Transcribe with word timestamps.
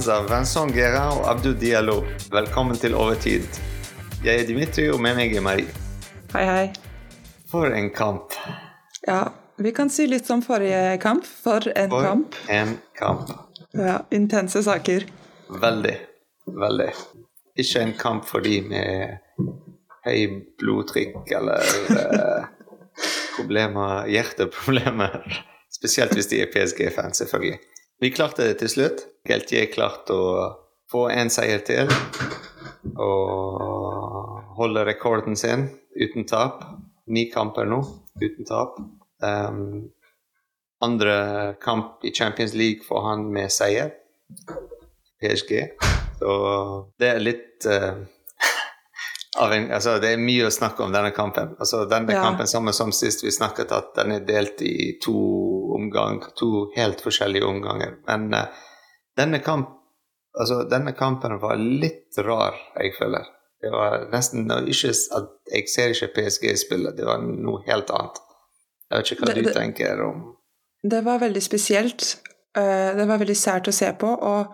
fans 0.00 0.30
Vincent 0.30 0.72
Guerra 0.74 1.10
og 1.12 1.26
Abdu 1.28 1.52
Diallo. 1.54 2.04
Velkommen 2.32 2.76
til 2.78 2.94
Overtid. 2.94 3.42
Jeg 4.24 4.40
er 4.40 4.46
Dimitri, 4.48 4.86
og 4.88 5.00
med 5.00 5.16
meg 5.18 5.34
er 5.36 5.42
Marie. 5.44 5.68
Hei, 6.32 6.44
hei. 6.46 6.70
For 7.50 7.68
en 7.74 7.90
kamp. 7.92 8.32
Ja, 9.06 9.26
vi 9.60 9.72
kan 9.76 9.90
si 9.92 10.06
litt 10.08 10.24
som 10.28 10.40
forrige 10.42 10.96
kamp. 11.02 11.26
For 11.26 11.68
en 11.74 11.90
For 11.92 12.06
kamp. 12.06 12.38
en 12.48 12.78
kamp. 12.96 13.28
Ja, 13.76 13.98
intense 14.10 14.62
saker. 14.64 15.04
Veldig. 15.50 15.96
Veldig. 16.46 16.88
Ikke 17.60 17.82
en 17.84 17.92
kamp 17.98 18.24
for 18.24 18.40
de 18.40 18.60
med 18.62 19.18
høy 20.06 20.40
blodtrykk 20.62 21.28
eller 21.36 21.60
eh, 21.92 22.48
problemer, 23.36 24.06
hjerteproblemer. 24.08 25.20
Spesielt 25.70 26.16
hvis 26.16 26.32
de 26.32 26.40
er 26.40 26.48
PSG-fans, 26.54 27.20
selvfølgelig. 27.20 27.60
Vi 28.00 28.10
klarte 28.10 28.46
det 28.48 28.60
til 28.62 28.70
slutt. 28.72 29.02
Geltier 29.28 29.66
klarte 29.72 30.14
å 30.16 30.28
få 30.90 31.08
en 31.12 31.28
seier 31.32 31.60
til. 31.66 31.90
Og 32.96 34.54
holde 34.56 34.86
rekorden 34.88 35.36
sin 35.36 35.66
uten 35.92 36.24
tap. 36.28 36.62
Ni 37.12 37.26
kamper 37.32 37.68
nå 37.68 37.82
uten 38.22 38.48
tap. 38.48 38.78
Um, 39.20 39.90
andre 40.80 41.56
kamp 41.60 42.04
i 42.08 42.14
Champions 42.16 42.54
League 42.56 42.86
får 42.88 43.04
han 43.04 43.26
med 43.34 43.52
seier. 43.52 43.92
PSG. 45.20 45.52
Så 46.22 46.32
det 46.96 47.12
er 47.12 47.20
litt 47.20 47.68
uh, 47.68 48.00
av 49.40 49.52
en, 49.52 49.68
altså 49.72 49.98
Det 50.00 50.14
er 50.14 50.20
mye 50.20 50.48
å 50.48 50.52
snakke 50.54 50.84
om 50.84 50.92
denne 50.92 51.12
kampen. 51.16 51.52
Altså 51.60 51.84
Denne 51.88 52.16
Ja. 52.16 52.22
kampen 52.24 52.48
samme 52.48 52.72
som 52.72 52.92
sist 52.92 53.24
vi 53.24 53.30
snakket, 53.30 53.72
at 53.72 53.92
den 54.00 54.16
er 54.16 54.24
delt 54.24 54.62
i 54.64 54.96
to 55.04 55.18
omgang, 55.76 56.22
to 56.38 56.70
helt 56.76 57.00
forskjellige 57.04 57.46
omganger. 57.46 57.96
Men 58.06 58.34
uh, 58.34 58.46
denne, 59.18 59.40
kamp, 59.44 59.68
altså, 60.38 60.62
denne 60.70 60.92
kampen 60.96 61.38
var 61.42 61.56
litt 61.60 62.18
rar, 62.26 62.56
jeg 62.78 62.94
føler. 62.98 63.28
Det 63.60 63.70
var 63.74 64.06
nesten 64.12 64.46
ikke 64.48 64.94
at 65.18 65.26
Jeg 65.52 65.68
ser 65.68 65.92
ikke 65.92 66.14
PSG 66.16 66.54
spille, 66.62 66.94
det 66.96 67.04
var 67.04 67.20
noe 67.20 67.60
helt 67.66 67.90
annet. 67.92 68.20
Jeg 68.90 68.98
vet 68.98 69.10
ikke 69.12 69.26
hva 69.26 69.34
Det- 69.34 69.44
du 69.44 69.52
tenker 69.52 70.00
om 70.06 70.22
Det 70.82 71.04
var 71.04 71.18
veldig 71.20 71.42
spesielt. 71.42 72.16
Uh, 72.56 72.96
Det 72.96 73.06
var 73.06 73.18
veldig 73.18 73.36
sært 73.36 73.68
å 73.68 73.72
se 73.72 73.92
på. 73.92 74.06
Og 74.06 74.46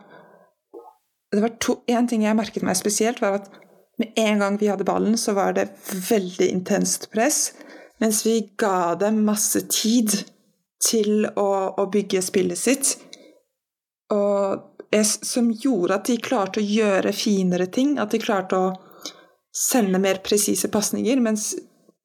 det 1.33 1.41
var 1.43 1.53
to, 1.61 1.81
en 1.89 2.09
ting 2.09 2.23
jeg 2.23 2.37
merket 2.37 2.63
meg 2.63 2.77
spesielt, 2.77 3.21
var 3.21 3.35
at 3.41 3.49
med 3.99 4.13
en 4.17 4.39
gang 4.39 4.59
vi 4.61 4.67
hadde 4.67 4.85
ballen, 4.85 5.17
så 5.17 5.35
var 5.35 5.53
det 5.57 5.69
veldig 6.11 6.51
intenst 6.53 7.11
press. 7.13 7.53
Mens 8.01 8.25
vi 8.27 8.51
ga 8.61 8.95
dem 8.95 9.23
masse 9.25 9.63
tid 9.73 10.25
til 10.83 11.27
å, 11.27 11.51
å 11.81 11.87
bygge 11.93 12.23
spillet 12.25 12.59
sitt. 12.59 12.97
Jeg, 14.93 15.07
som 15.07 15.49
gjorde 15.51 15.97
at 15.97 16.11
de 16.11 16.19
klarte 16.23 16.63
å 16.63 16.67
gjøre 16.67 17.15
finere 17.17 17.67
ting. 17.73 17.97
At 17.99 18.15
de 18.15 18.21
klarte 18.23 18.59
å 18.59 18.75
sende 19.57 20.01
mer 20.03 20.21
presise 20.25 20.71
pasninger. 20.73 21.21
Mens 21.23 21.55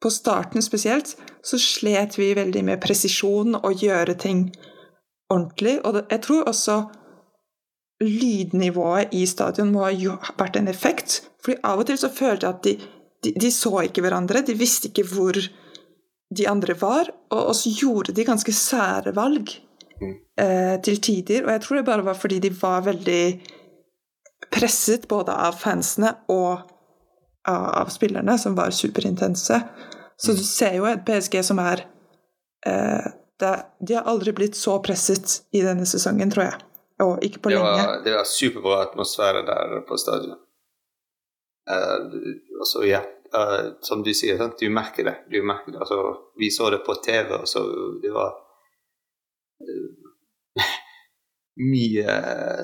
på 0.02 0.10
starten 0.10 0.64
spesielt 0.66 1.16
så 1.46 1.60
slet 1.62 2.18
vi 2.20 2.32
veldig 2.38 2.64
med 2.66 2.82
presisjon 2.82 3.60
og 3.60 3.84
gjøre 3.84 4.18
ting 4.20 4.48
ordentlig. 5.32 5.80
Og 5.86 6.02
jeg 6.02 6.24
tror 6.26 6.50
også 6.50 6.80
lydnivået 8.02 9.14
i 9.14 9.26
stadion 9.30 9.72
må 9.74 9.86
ha 9.86 10.18
vært 10.40 10.58
en 10.58 10.72
effekt. 10.72 11.22
Fordi 11.44 11.60
av 11.68 11.82
og 11.82 11.90
til 11.90 12.00
så 12.02 12.10
følte 12.14 12.48
jeg 12.48 12.56
at 12.56 12.64
de, 12.66 12.76
de, 13.26 13.34
de 13.46 13.52
så 13.54 13.76
ikke 13.86 14.04
hverandre. 14.06 14.44
De 14.46 14.58
visste 14.58 14.90
ikke 14.90 15.06
hvor 15.12 15.38
de 16.38 16.48
andre 16.50 16.76
var. 16.80 17.12
Og, 17.32 17.40
også 17.54 17.74
gjorde 17.78 18.16
de 18.16 18.26
ganske 18.28 18.54
sære 18.56 19.16
valg 19.16 19.54
eh, 20.02 20.76
til 20.84 21.02
tider. 21.02 21.46
Og 21.46 21.52
jeg 21.56 21.62
tror 21.62 21.80
det 21.80 21.86
bare 21.86 22.06
var 22.06 22.20
fordi 22.20 22.40
de 22.40 22.54
var 22.62 22.86
veldig 22.88 23.24
presset 24.52 25.08
både 25.08 25.34
av 25.34 25.56
fansene 25.60 26.16
og 26.32 26.68
av, 27.48 27.90
spillerne, 27.90 28.38
som 28.38 28.56
var 28.56 28.74
superintense. 28.76 29.62
Så 30.18 30.36
du 30.38 30.44
ser 30.46 30.76
jo 30.78 30.86
et 30.86 31.02
PSG 31.08 31.40
som 31.46 31.60
er 31.64 31.86
eh, 32.68 33.08
det, 33.42 33.54
De 33.80 33.96
har 33.98 34.10
aldri 34.10 34.34
blitt 34.38 34.58
så 34.58 34.78
presset 34.84 35.40
i 35.56 35.64
denne 35.66 35.88
sesongen, 35.90 36.30
tror 36.34 36.46
jeg. 36.50 36.60
Og 37.02 37.24
ikke 37.26 37.42
på 37.42 37.50
det 37.50 37.58
lenge. 37.58 37.86
var, 37.88 38.04
det 38.06 38.14
var 38.14 38.28
superbra 38.30 38.84
atmosfære 38.86 39.42
der 39.48 39.80
på 39.88 39.98
stadion. 39.98 40.38
Uh, 41.72 41.98
altså, 42.62 42.84
ja, 42.86 43.02
eh, 43.38 43.72
som 43.82 44.04
du 44.04 44.14
sier, 44.14 44.38
sant? 44.38 44.60
du 44.60 44.70
merker 44.70 45.08
det. 45.08 45.16
Du 45.32 45.42
merker 45.44 45.72
det. 45.72 45.82
Altså, 45.84 46.00
vi 46.40 46.52
så 46.52 46.70
det 46.74 46.84
på 46.86 46.96
TV, 47.06 47.34
og 47.40 47.48
så 47.50 47.64
det 48.04 48.14
var 48.16 48.36
uh, 49.66 50.64
mye 51.72 52.16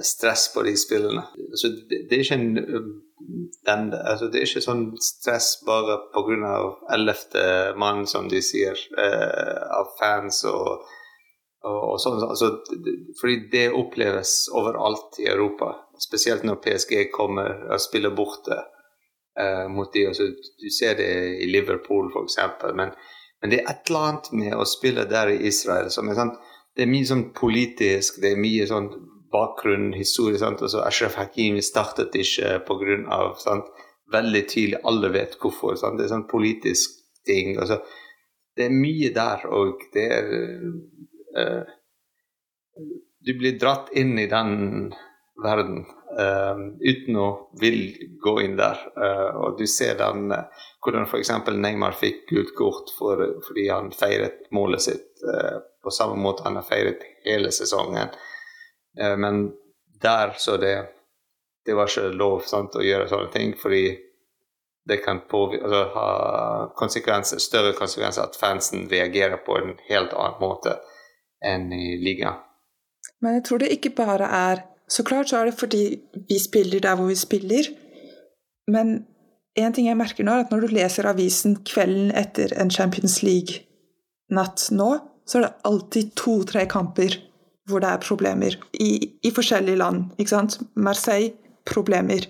stress 0.04 0.50
på 0.54 0.64
de 0.68 0.78
spillene. 0.80 1.26
Altså, 1.50 1.74
det, 1.90 2.06
det 2.10 2.20
er 2.20 2.26
ikke 2.26 2.40
en 2.42 2.64
um, 2.64 2.96
den, 3.66 3.94
altså, 3.94 4.28
Det 4.28 4.40
er 4.40 4.48
ikke 4.48 4.64
sånn 4.64 4.86
stress 5.02 5.58
bare 5.66 5.98
pga. 6.14 6.54
ellevte 6.94 7.74
mann, 7.80 8.06
som 8.08 8.30
de 8.30 8.42
sier, 8.42 8.78
eh, 8.98 9.62
av 9.80 9.92
fans 10.00 10.44
og, 10.46 10.86
og 11.68 11.98
sånn, 12.00 12.22
altså, 12.22 12.52
fordi 13.20 13.38
det 13.52 13.68
oppleves 13.74 14.48
overalt 14.54 15.20
i 15.20 15.28
Europa. 15.28 15.74
Spesielt 16.00 16.46
når 16.46 16.62
PSG 16.62 17.10
kommer 17.12 17.66
og 17.72 17.82
spiller 17.82 18.14
borte 18.16 18.62
eh, 19.40 19.68
mot 19.72 19.94
de. 19.94 20.08
Også, 20.12 20.30
du 20.62 20.70
ser 20.74 20.98
det 21.00 21.10
i 21.44 21.50
Liverpool, 21.52 22.12
f.eks. 22.14 22.40
Men, 22.78 22.94
men 23.42 23.54
det 23.54 23.62
er 23.62 23.72
et 23.72 23.92
eller 23.92 24.10
annet 24.12 24.32
med 24.42 24.56
å 24.58 24.68
spille 24.68 25.08
der 25.10 25.34
i 25.34 25.42
Israel 25.50 25.92
som 25.94 26.10
er 26.10 26.20
sånn 26.20 26.36
Det 26.78 26.86
er 26.86 26.92
mye 26.92 27.06
sånn 27.10 27.24
politisk, 27.34 28.20
det 28.22 28.36
er 28.36 28.42
mye 28.42 28.66
sånn 28.70 28.92
bakgrunn, 29.34 29.94
historie. 29.98 30.38
Sant? 30.38 30.62
Altså, 30.62 30.84
Ashraf 30.86 31.18
Hakimi 31.18 31.64
startet 31.66 32.16
ikke 32.16 32.60
pga. 32.68 33.62
Veldig 34.14 34.44
tydelig, 34.48 34.78
alle 34.88 35.10
vet 35.12 35.34
hvorfor. 35.42 35.74
Sant? 35.76 35.98
Det 35.98 36.06
er 36.06 36.14
sånn 36.14 36.28
politisk 36.30 37.00
ting. 37.28 37.58
Altså, 37.58 37.82
det 38.58 38.68
er 38.68 38.78
mye 38.78 39.10
der, 39.16 39.44
og 39.54 39.84
det 39.94 40.06
er 40.20 40.30
uh, 41.38 41.74
Du 43.26 43.34
blir 43.38 43.58
dratt 43.60 43.90
inn 43.98 44.16
i 44.22 44.30
den 44.32 44.94
verden 45.44 45.86
uh, 46.20 46.58
uten 46.80 47.20
å 47.20 47.28
vil 47.62 47.82
gå 48.24 48.34
inn 48.46 48.58
der. 48.60 48.80
Uh, 48.98 49.30
og 49.44 49.60
du 49.60 49.66
ser 49.70 49.98
den 50.00 50.32
uh, 50.34 50.66
hvordan 50.86 51.08
f.eks. 51.08 51.32
Neymar 51.54 51.98
fikk 51.98 52.26
gult 52.32 52.54
kort 52.58 52.94
for, 52.98 53.22
fordi 53.48 53.68
han 53.70 53.92
feiret 53.96 54.48
målet 54.56 54.88
sitt 54.88 55.06
på 55.84 55.92
samme 55.92 56.20
måte 56.22 56.44
han 56.46 56.60
har 56.60 56.66
feiret 56.68 57.02
hele 57.26 57.50
sesongen. 57.52 58.12
Men 58.96 59.48
der 60.02 60.36
så 60.38 60.58
det 60.62 60.76
Det 61.66 61.74
var 61.76 61.90
ikke 61.90 62.14
lov 62.16 62.46
sant, 62.48 62.78
å 62.80 62.84
gjøre 62.86 63.10
sånne 63.10 63.32
ting, 63.34 63.50
fordi 63.60 63.90
det 64.88 65.02
kan 65.04 65.20
altså, 65.28 65.82
ha 65.98 66.12
konsekvenser, 66.80 67.42
større 67.44 67.74
konsekvenser 67.76 68.24
at 68.24 68.38
fansen 68.40 68.86
reagerer 68.88 69.42
på 69.44 69.58
en 69.58 69.74
helt 69.90 70.14
annen 70.14 70.40
måte 70.40 70.78
enn 71.44 71.68
i 71.76 71.98
ligaen. 72.00 72.40
Men 73.20 73.36
jeg 73.36 73.44
tror 73.50 73.60
det 73.60 73.74
ikke 73.76 73.98
bare 73.98 74.30
er 74.32 74.64
Så 74.88 75.04
klart 75.04 75.30
så 75.30 75.42
er 75.42 75.50
det 75.50 75.60
fordi 75.60 75.84
vi 76.30 76.40
spiller 76.40 76.84
der 76.84 76.96
hvor 76.96 77.10
vi 77.10 77.16
spiller. 77.20 77.70
Men 78.72 79.06
en 79.58 79.74
ting 79.74 79.88
jeg 79.90 79.98
merker 80.00 80.24
nå, 80.24 80.32
er 80.34 80.46
at 80.46 80.52
når 80.54 80.66
du 80.66 80.76
leser 80.78 81.10
avisen 81.10 81.58
kvelden 81.68 82.12
etter 82.16 82.54
en 82.62 82.72
Champions 82.72 83.22
League-natt 83.26 84.70
nå, 84.72 84.90
så 85.28 85.40
er 85.40 85.48
det 85.48 85.68
alltid 85.68 86.14
to-tre 86.20 86.66
kamper 86.72 87.18
hvor 87.68 87.84
det 87.84 87.90
er 87.90 88.04
problemer. 88.04 88.56
I, 88.80 88.92
i 89.28 89.32
forskjellige 89.36 89.80
land. 89.82 90.12
ikke 90.18 90.32
sant? 90.32 90.60
Marseille 90.76 91.34
problemer. 91.68 92.30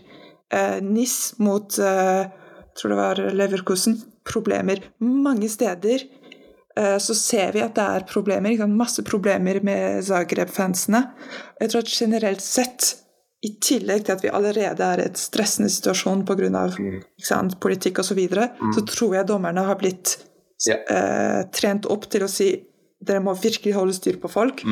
Eh, 0.50 0.80
Nis 0.82 1.36
mot 1.38 1.78
eh, 1.78 2.26
jeg 2.26 2.82
tror 2.82 2.94
det 2.94 2.98
var 2.98 3.22
Leverkusen 3.34 4.00
problemer. 4.26 4.82
Mange 5.02 5.50
steder 5.50 6.04
så 7.02 7.16
ser 7.18 7.54
vi 7.56 7.64
at 7.64 7.76
det 7.78 7.84
er 7.84 8.06
problemer. 8.10 8.64
Masse 8.70 9.04
problemer 9.08 9.60
med 9.66 10.04
Zagreb-fansene. 10.06 11.04
Jeg 11.62 11.72
tror 11.72 11.86
at 11.86 11.94
generelt 11.94 12.44
sett, 12.46 12.94
i 13.46 13.52
tillegg 13.62 14.04
til 14.06 14.16
at 14.16 14.24
vi 14.26 14.32
allerede 14.34 14.82
er 14.82 15.02
i 15.02 15.08
et 15.12 15.20
stressende 15.22 15.70
situasjon 15.70 16.24
pga. 16.26 16.50
Mm. 16.50 17.52
politikk 17.62 18.00
osv., 18.02 18.10
så, 18.10 18.16
videre, 18.18 18.48
så 18.74 18.82
tror 18.86 19.16
jeg 19.16 19.28
dommerne 19.30 19.66
har 19.66 19.78
blitt 19.78 20.18
Ja. 20.66 20.76
eh, 20.90 21.44
trent 21.54 21.86
opp 21.86 22.10
til 22.10 22.26
å 22.26 22.30
si 22.30 22.50
dere 23.00 23.22
må 23.22 23.36
virkelig 23.38 23.76
holde 23.78 23.94
styr 23.94 24.18
på 24.18 24.30
folk. 24.30 24.64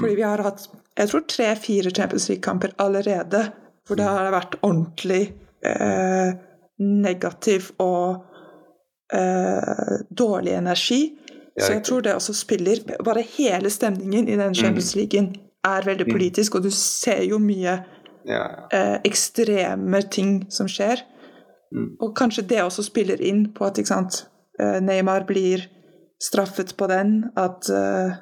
Fordi 0.00 0.14
vi 0.16 0.22
har 0.22 0.40
hatt 0.40 0.64
jeg 1.00 1.10
tror 1.10 1.26
tre-fire 1.28 1.92
Champions 1.94 2.28
League-kamper 2.28 2.74
allerede 2.82 3.44
hvor 3.86 3.98
det 3.98 4.06
har 4.06 4.32
vært 4.34 4.58
ordentlig 4.62 5.22
eh, 5.66 6.32
negativ 6.80 7.70
og 7.82 8.20
eh, 9.14 9.94
dårlig 10.10 10.54
energi. 10.58 11.00
Så 11.62 11.72
jeg 11.76 11.84
tror 11.86 12.00
det 12.04 12.14
også 12.14 12.34
spiller 12.34 12.80
Bare 13.04 13.22
hele 13.36 13.70
stemningen 13.70 14.28
i 14.28 14.36
den 14.36 14.54
Champions 14.54 14.94
League 14.96 15.32
er 15.64 15.84
veldig 15.84 16.06
politisk, 16.08 16.54
og 16.54 16.64
du 16.64 16.70
ser 16.72 17.22
jo 17.28 17.38
mye 17.38 17.74
eh, 18.28 18.96
ekstreme 19.04 20.00
ting 20.08 20.46
som 20.52 20.68
skjer. 20.68 21.02
Og 22.00 22.14
kanskje 22.16 22.46
det 22.48 22.62
også 22.62 22.82
spiller 22.86 23.20
inn 23.20 23.50
på 23.54 23.66
at 23.68 23.78
ikke 23.78 23.92
sant, 23.92 24.24
eh, 24.60 24.80
Neymar 24.80 25.26
blir 25.28 25.66
straffet 26.22 26.72
på 26.76 26.88
den. 26.90 27.30
At, 27.36 27.68
eh, 27.68 28.16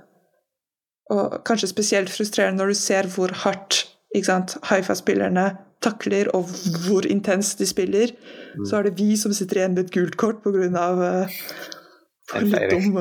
og 1.11 1.39
kanskje 1.47 1.71
spesielt 1.71 2.11
frustrerende 2.11 2.65
når 2.65 2.75
du 2.75 2.75
ser 2.75 3.09
hvor 3.15 3.33
hardt 3.45 3.85
ikke 4.15 4.27
sant, 4.27 4.57
Haifa-spillerne 4.65 5.51
takler, 5.85 6.29
og 6.35 6.49
hvor 6.87 7.07
intenst 7.07 7.59
de 7.59 7.67
spiller, 7.67 8.11
mm. 8.57 8.67
så 8.67 8.79
er 8.79 8.89
det 8.89 8.99
vi 8.99 9.17
som 9.17 9.33
sitter 9.33 9.61
igjen 9.61 9.77
med 9.77 9.87
et 9.87 9.93
gult 9.95 10.17
kort 10.17 10.41
pga. 10.43 10.87
Uh, 10.99 11.37
litt 12.37 12.75
dum, 12.75 12.99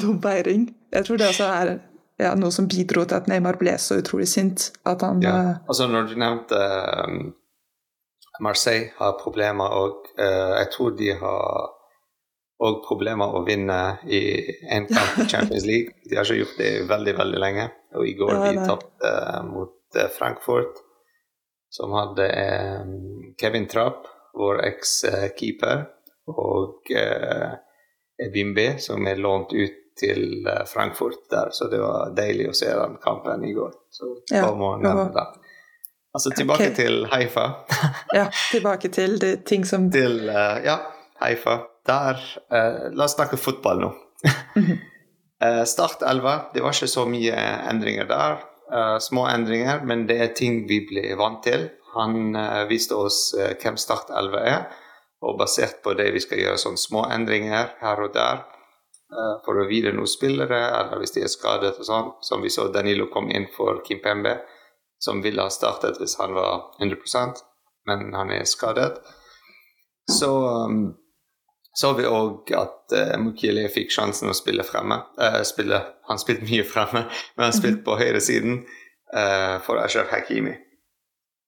dum 0.00 0.18
feiring. 0.22 0.68
Jeg 0.94 1.06
tror 1.06 1.20
det 1.20 1.30
også 1.30 1.50
er 1.52 1.72
ja, 2.22 2.32
noe 2.38 2.52
som 2.54 2.68
bidro 2.70 3.04
til 3.04 3.18
at 3.18 3.28
Neymar 3.30 3.58
ble 3.60 3.76
så 3.80 3.98
utrolig 4.00 4.28
sint. 4.30 4.70
At 4.88 5.04
han 5.06 5.22
ja. 5.24 5.34
uh, 5.36 5.54
Altså, 5.68 5.88
når 5.92 6.10
du 6.10 6.16
nevnte 6.20 6.60
um, 7.06 7.32
Marseille 8.44 8.92
har 8.98 9.16
problemer, 9.20 9.76
og 9.76 10.08
uh, 10.18 10.56
jeg 10.58 10.70
tror 10.74 10.96
de 10.98 11.12
har 11.20 11.72
og 12.64 12.78
problemer 12.86 13.34
å 13.36 13.42
vinne 13.44 13.78
i 14.08 14.22
en 14.72 14.86
kamp 14.94 15.20
i 15.20 15.28
Champions 15.28 15.66
League. 15.68 15.92
De 16.08 16.16
har 16.16 16.24
ikke 16.24 16.40
gjort 16.40 16.60
det 16.62 16.72
veldig, 16.88 17.14
veldig 17.18 17.42
lenge. 17.42 17.68
Og 17.96 18.08
i 18.08 18.14
går 18.16 18.32
ja, 18.32 18.42
de 18.48 18.68
tapte 18.70 19.12
uh, 19.12 19.42
mot 19.48 19.98
uh, 19.98 20.08
Frankfurt, 20.16 20.80
som 21.72 21.92
hadde 21.96 22.30
um, 22.80 23.34
Kevin 23.40 23.68
Trapp, 23.68 24.08
vår 24.36 24.62
eks-keeper, 24.70 25.84
og 26.32 26.88
uh, 26.96 27.52
Bimbe, 28.32 28.78
som 28.80 29.06
er 29.06 29.20
lånt 29.20 29.52
ut 29.52 29.82
til 29.96 30.46
Frankfurt 30.68 31.30
der. 31.32 31.50
Så 31.56 31.70
det 31.72 31.80
var 31.80 32.12
deilig 32.16 32.50
å 32.50 32.56
se 32.56 32.68
den 32.68 32.98
kampen 33.02 33.44
i 33.48 33.52
går. 33.56 33.72
Så 33.92 34.10
ja, 34.32 34.48
må 34.56 34.74
nevne 34.80 35.08
det. 35.14 35.24
Altså 36.16 36.32
tilbake 36.36 36.70
okay. 36.70 36.74
til 36.76 37.06
Haifa. 37.12 37.46
ja, 38.18 38.26
tilbake 38.52 38.90
til 38.92 39.18
de 39.20 39.34
ting 39.44 39.64
som 39.68 39.90
Til, 39.92 40.28
ja, 40.64 40.78
Haifa 41.20 41.58
der 41.86 42.20
uh, 42.50 42.88
La 42.96 43.04
oss 43.04 43.14
snakke 43.14 43.38
fotball 43.40 43.84
nå. 43.84 43.90
uh, 44.26 45.64
start 45.74 46.04
11. 46.04 46.36
Det 46.56 46.64
var 46.64 46.76
ikke 46.76 46.92
så 46.92 47.04
mye 47.08 47.48
endringer 47.70 48.08
der. 48.08 48.44
Eh, 48.72 48.98
små 48.98 49.28
endringer, 49.30 49.84
men 49.86 50.06
det 50.08 50.16
er 50.18 50.32
ting 50.34 50.64
vi 50.66 50.80
ble 50.88 51.14
vant 51.18 51.38
til. 51.46 51.68
Han 51.94 52.34
eh, 52.34 52.64
viste 52.70 52.96
oss 52.98 53.30
eh, 53.38 53.54
hvem 53.62 53.78
Start 53.78 54.10
11 54.10 54.40
er, 54.42 54.64
og 55.26 55.40
basert 55.40 55.80
på 55.84 55.94
det 55.98 56.10
vi 56.14 56.22
skal 56.22 56.42
gjøre 56.42 56.60
sånne 56.62 56.80
små 56.80 57.06
endringer 57.12 57.74
her 57.80 58.02
og 58.04 58.14
der 58.14 58.44
uh, 58.44 59.34
for 59.46 59.58
å 59.58 59.66
hvile 59.68 59.94
noen 59.96 60.10
spillere, 60.10 60.60
eller 60.78 61.02
hvis 61.02 61.16
de 61.16 61.24
er 61.26 61.32
skadet 61.32 61.74
og 61.76 61.88
sånn, 61.88 62.14
som 62.22 62.44
vi 62.44 62.52
så 62.52 62.68
Danilo 62.74 63.10
kom 63.12 63.30
inn 63.30 63.48
for 63.56 63.82
Kim 63.86 64.00
Pembe, 64.04 64.38
som 65.02 65.20
ville 65.24 65.42
ha 65.44 65.52
startet 65.52 66.00
hvis 66.00 66.16
han 66.22 66.32
var 66.36 66.70
100% 66.80 67.44
men 67.86 68.14
han 68.14 68.30
er 68.30 68.44
skadet. 68.44 68.98
Så 70.12 70.48
um, 70.48 70.94
så 71.76 71.92
vi 71.92 72.06
òg 72.08 72.50
at 72.56 72.94
uh, 72.96 73.16
Mukile 73.20 73.66
fikk 73.68 73.90
sjansen 73.92 74.32
å 74.32 74.36
spille 74.36 74.64
fremme. 74.64 74.96
Uh, 75.20 75.42
spille, 75.44 75.82
han 76.08 76.20
spilte 76.22 76.46
mye 76.48 76.64
fremme, 76.64 77.04
men 77.36 77.44
han 77.44 77.56
spilte 77.56 77.84
på 77.84 77.98
høyresiden 78.00 78.62
uh, 79.12 79.58
for 79.66 79.82
Ashraf 79.82 80.08
Hakimi. 80.14 80.54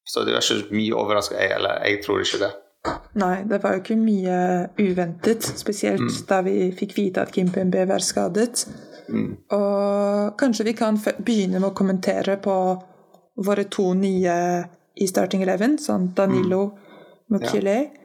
Så 0.09 0.25
det 0.25 0.35
var 0.37 0.45
ikke 0.45 0.77
mye 0.77 0.97
overraska, 1.01 1.41
eller 1.41 1.81
jeg 1.89 2.03
tror 2.05 2.25
ikke 2.25 2.43
det. 2.45 2.53
Nei, 3.19 3.43
det 3.49 3.59
var 3.63 3.75
jo 3.75 3.83
ikke 3.83 3.97
mye 3.99 4.39
uventet, 4.79 5.45
spesielt 5.59 6.05
mm. 6.05 6.19
da 6.29 6.41
vi 6.47 6.57
fikk 6.77 6.95
vite 6.97 7.25
at 7.25 7.33
Kim 7.35 7.51
Pembe 7.53 7.83
var 7.89 8.05
skadet. 8.05 8.65
Mm. 9.09 9.31
Og 9.57 10.37
kanskje 10.39 10.69
vi 10.69 10.77
kan 10.79 10.99
begynne 11.19 11.59
med 11.59 11.71
å 11.71 11.77
kommentere 11.77 12.39
på 12.43 12.57
våre 13.45 13.65
to 13.71 13.91
nye 13.99 14.37
i 14.99 15.07
Starting 15.09 15.43
Eleven, 15.43 15.79
sånn 15.83 16.13
Danilo 16.17 16.65
mm. 16.69 16.85
Mukile. 17.35 17.79
Ja. 17.79 18.05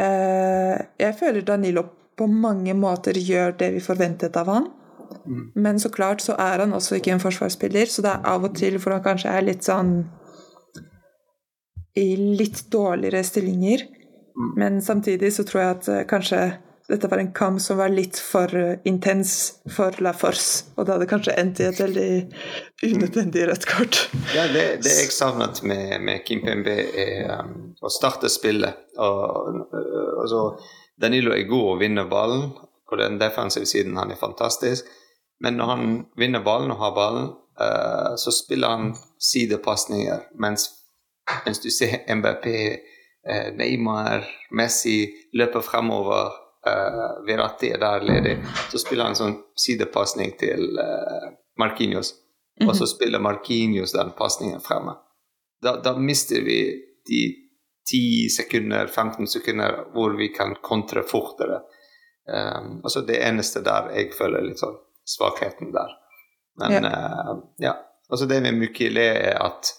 Eh, 0.00 0.76
jeg 1.02 1.16
føler 1.18 1.46
Danilo 1.46 1.84
på 2.18 2.28
mange 2.30 2.74
måter 2.76 3.16
gjør 3.18 3.56
det 3.58 3.72
vi 3.76 3.82
forventet 3.84 4.36
av 4.36 4.50
han. 4.52 4.70
Mm. 5.26 5.44
Men 5.54 5.80
så 5.82 5.90
klart 5.92 6.22
så 6.22 6.36
er 6.38 6.62
han 6.62 6.74
også 6.76 6.98
ikke 6.98 7.14
en 7.14 7.22
forsvarsspiller, 7.22 7.90
så 7.90 8.04
det 8.04 8.12
er 8.12 8.26
av 8.30 8.46
og 8.46 8.56
til 8.58 8.78
hvor 8.78 8.96
han 8.96 9.04
kanskje 9.04 9.32
er 9.32 9.46
litt 9.46 9.66
sånn 9.66 9.94
I 11.94 12.16
litt 12.16 12.64
dårligere 12.70 13.24
stillinger. 13.24 13.86
Mm. 14.36 14.50
Men 14.56 14.82
samtidig 14.82 15.32
så 15.34 15.44
tror 15.44 15.62
jeg 15.62 15.76
at 15.76 15.88
uh, 15.88 16.02
kanskje 16.08 16.42
dette 16.90 17.06
var 17.06 17.18
en 17.22 17.32
kamp 17.32 17.60
som 17.62 17.78
var 17.78 17.90
litt 17.92 18.18
for 18.18 18.50
uh, 18.56 18.78
intens 18.88 19.60
for 19.70 19.94
La 20.02 20.12
Force, 20.16 20.64
og 20.74 20.86
det 20.86 20.96
hadde 20.96 21.10
kanskje 21.10 21.36
endt 21.38 21.60
i 21.60 21.68
et 21.68 21.82
veldig 21.82 22.08
unødvendig 22.88 23.44
rødt 23.50 23.66
kort. 23.70 24.00
Ja, 24.34 24.48
det, 24.50 24.64
det 24.86 24.94
jeg 24.96 25.12
savnet 25.14 25.62
med, 25.62 26.00
med 26.06 26.24
Kim 26.26 26.42
Pembe, 26.46 26.74
er 26.74 27.30
um, 27.40 27.76
å 27.82 27.92
starte 27.92 28.30
spillet. 28.32 28.86
Og, 28.98 29.60
uh, 29.70 30.16
altså, 30.22 30.42
Danilo 31.00 31.34
er 31.36 31.46
god 31.50 31.74
å 31.74 31.78
vinne 31.82 32.08
ballen. 32.10 32.50
På 32.90 32.98
den 32.98 33.20
defensive 33.20 33.68
siden 33.70 33.94
han 34.00 34.10
er 34.10 34.18
fantastisk. 34.18 34.88
Men 35.40 35.54
når 35.60 35.68
han 35.70 35.84
vinner 36.18 36.42
ballen 36.42 36.72
og 36.74 36.80
har 36.82 36.96
ballen, 36.96 37.28
uh, 37.60 38.16
så 38.18 38.34
spiller 38.34 38.74
han 38.74 38.90
sidepasninger, 39.22 40.26
mens, 40.42 40.66
mens 41.44 41.60
du 41.62 41.70
ser 41.70 42.02
MBP, 42.08 42.46
Neymar, 43.56 44.24
Messi 44.56 45.02
løper 45.36 45.60
fremover 45.60 46.30
uh, 46.66 47.26
Verratti 47.26 47.70
er 47.70 47.78
der 47.78 48.04
ledig, 48.04 48.36
så 48.70 48.80
spiller 48.80 49.08
han 49.08 49.14
en 49.14 49.20
sånn 49.20 49.36
sidepasning 49.58 50.34
til 50.40 50.80
uh, 50.80 51.30
Marquinhos. 51.58 52.14
Mm 52.14 52.66
-hmm. 52.66 52.68
Og 52.70 52.76
så 52.76 52.84
mhm. 52.84 52.94
spiller 52.94 53.18
Marquinhos 53.18 53.92
den 53.92 54.10
pasningen 54.18 54.60
fremme. 54.60 54.94
Da, 55.62 55.76
da, 55.76 55.96
mister 55.96 56.40
vi 56.40 56.82
de 57.08 57.34
10 57.90 58.28
sekunder, 58.36 58.86
15 58.86 59.26
sekunder 59.26 59.84
hvor 59.92 60.16
vi 60.16 60.28
kan 60.28 60.56
kontre 60.62 61.02
fortere. 61.02 61.60
Um, 62.28 62.80
altså 62.84 63.00
det 63.00 63.28
eneste 63.28 63.60
der 63.60 63.90
jeg 63.90 64.12
føler 64.18 64.40
litt 64.40 64.58
sånn 64.58 64.76
svakheten 65.04 65.72
der. 65.72 65.90
Men 66.60 66.72
ja. 66.72 66.80
Uh, 66.80 67.38
ja. 67.58 67.74
Altså 68.10 68.26
det 68.26 68.42
med 68.42 68.54
Mykile 68.54 69.00
er 69.00 69.42
at 69.42 69.72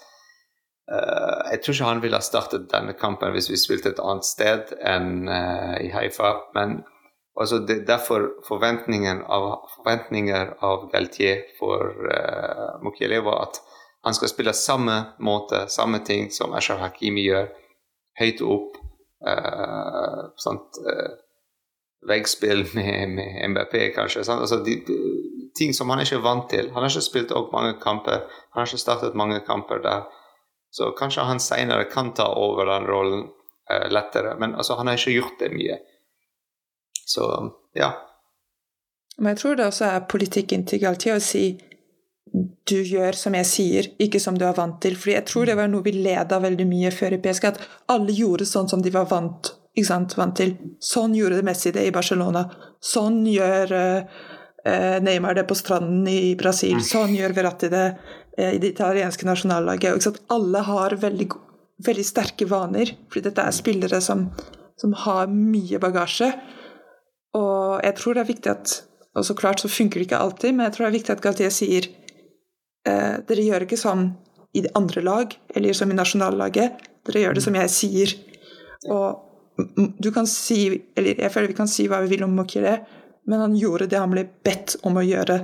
jeg 0.91 1.61
tror 1.61 1.75
ikke 1.75 1.89
han 1.89 2.01
ville 2.03 2.19
ha 2.19 2.25
startet 2.25 2.69
denne 2.71 2.95
kampen 2.99 3.31
hvis 3.35 3.49
vi 3.51 3.59
spilte 3.59 3.93
et 3.93 4.01
annet 4.03 4.27
sted 4.27 4.74
enn 4.79 5.29
uh, 5.29 5.77
i 5.79 5.91
Haifa. 5.93 6.33
Men 6.55 6.81
altså, 7.39 7.62
det, 7.67 7.83
derfor 7.88 8.27
forventningen 8.48 9.24
av, 9.24 9.48
forventninger 9.77 10.55
av 10.67 10.89
Galtier 10.91 11.45
for 11.60 11.95
uh, 12.12 12.81
Mukiele 12.83 13.21
var 13.24 13.48
at 13.48 13.62
han 14.03 14.17
skal 14.17 14.31
spille 14.31 14.53
samme 14.57 14.98
måte, 15.21 15.67
samme 15.69 16.01
ting 16.03 16.31
som 16.33 16.55
Ashraf 16.57 16.81
Hakimi 16.81 17.27
gjør. 17.27 17.51
Høyt 18.19 18.41
opp. 18.43 18.79
Uh, 19.21 20.31
sånt, 20.41 20.81
veggspill 22.10 22.65
med, 22.77 23.13
med 23.15 23.36
MBP, 23.53 23.91
kanskje. 23.95 24.25
Altså, 24.25 24.63
de, 24.65 24.79
ting 25.57 25.75
som 25.77 25.89
han 25.93 26.01
ikke 26.03 26.17
er 26.17 26.25
vant 26.25 26.50
til. 26.50 26.71
Han 26.74 26.83
har 26.83 26.89
ikke 26.89 27.05
spilt 27.05 27.36
mange 27.53 27.77
kamper. 27.83 28.25
Han 28.51 28.63
har 28.63 28.67
ikke 28.67 28.81
startet 28.81 29.15
mange 29.15 29.39
kamper 29.45 29.83
der. 29.86 30.10
Så 30.72 30.92
kanskje 30.98 31.25
han 31.28 31.40
seinere 31.44 31.84
kan 31.92 32.13
ta 32.16 32.30
over 32.40 32.66
den 32.66 32.88
rollen 32.88 33.25
eh, 33.70 33.90
lettere. 33.92 34.36
Men 34.40 34.56
altså, 34.56 34.78
han 34.80 34.88
har 34.88 35.00
ikke 35.00 35.18
gjort 35.18 35.40
det 35.40 35.51
mye. 35.56 35.80
Så 37.06 37.28
ja. 37.75 37.92
Men 39.18 39.34
jeg 39.34 39.42
tror 39.42 39.60
det 39.60 39.68
også 39.68 39.90
er 39.90 40.08
politikken 40.10 40.63
til 40.68 40.80
Galtier 40.82 41.20
å 41.20 41.24
si 41.24 41.46
du 42.68 42.78
gjør 42.80 43.18
som 43.18 43.36
jeg 43.36 43.48
sier, 43.48 43.88
ikke 44.00 44.20
som 44.24 44.38
du 44.40 44.46
er 44.48 44.56
vant 44.56 44.78
til. 44.84 44.96
Fordi 44.98 45.18
jeg 45.18 45.28
tror 45.28 45.50
det 45.50 45.58
var 45.60 45.72
noe 45.72 45.84
vi 45.84 45.96
led 45.98 46.32
av 46.32 46.46
veldig 46.46 46.68
mye 46.70 46.92
før 46.96 47.18
i 47.18 47.22
PSG, 47.24 47.50
at 47.50 47.60
alle 47.92 48.16
gjorde 48.16 48.48
sånn 48.48 48.70
som 48.72 48.84
de 48.84 48.94
var 48.94 49.10
vant, 49.12 49.51
vant 49.90 50.36
til. 50.38 50.56
Sånn 50.80 51.16
gjorde 51.18 51.42
det 51.42 51.48
Messi 51.48 51.74
det 51.75 51.88
i 51.90 51.96
Barcelona. 51.96 52.46
Sånn 52.80 53.25
gjør 53.28 53.75
uh, 53.75 54.22
Neymar 55.04 55.36
det 55.36 55.48
på 55.50 55.58
stranden 55.60 56.08
i 56.08 56.36
Brasil. 56.40 56.78
Mm. 56.80 56.88
Sånn 56.88 57.16
gjør 57.18 57.36
Verratti 57.36 57.72
det 57.74 57.86
i 58.38 58.59
det 58.61 58.73
italienske 58.73 59.27
nasjonallaget. 59.27 60.07
Og 60.07 60.19
alle 60.31 60.63
har 60.67 60.95
veldig, 61.01 61.27
veldig, 61.85 62.05
sterke 62.07 62.47
vaner, 62.47 62.93
fordi 63.09 63.27
dette 63.29 63.43
er 63.43 63.55
spillere 63.55 64.01
som, 64.03 64.29
som, 64.79 64.93
har 65.05 65.31
mye 65.31 65.79
bagasje. 65.83 66.31
Og 67.35 67.81
jeg 67.83 67.97
tror 67.97 68.15
det 68.15 68.23
er 68.23 68.33
viktig 68.33 68.51
at 68.51 68.79
Og 69.11 69.25
så 69.27 69.33
klart 69.35 69.59
så 69.59 69.67
funker 69.67 70.00
det 70.00 70.05
ikke 70.05 70.21
alltid, 70.23 70.53
men 70.55 70.63
jeg 70.63 70.73
tror 70.73 70.85
det 70.85 70.89
er 70.89 70.95
viktig 70.95 71.11
at 71.11 71.21
Galtier 71.23 71.50
sier 71.51 71.83
eh, 72.88 73.17
dere 73.27 73.43
gjør 73.43 73.65
ikke 73.65 73.79
sånn 73.81 74.05
i 74.55 74.61
det 74.63 74.71
andre 74.79 75.01
lag, 75.03 75.33
eller 75.51 75.75
som 75.75 75.91
i 75.91 75.97
nasjonallaget. 75.97 76.77
Dere 77.09 77.23
gjør 77.25 77.35
det 77.35 77.43
som 77.43 77.57
jeg 77.59 77.73
sier. 77.75 78.13
Og 78.88 79.67
du 80.00 80.09
kan 80.15 80.27
si 80.27 80.61
Eller 80.95 81.19
jeg 81.19 81.31
føler 81.33 81.51
vi 81.51 81.57
kan 81.57 81.69
si 81.69 81.89
hva 81.91 82.00
vi 82.05 82.13
vil 82.13 82.23
om 82.23 82.35
Mokire, 82.39 82.77
men 83.27 83.43
han 83.43 83.55
gjorde 83.59 83.89
det 83.91 84.00
han 84.00 84.13
ble 84.13 84.23
bedt 84.45 84.77
om 84.88 84.95
å 84.97 85.05
gjøre. 85.05 85.38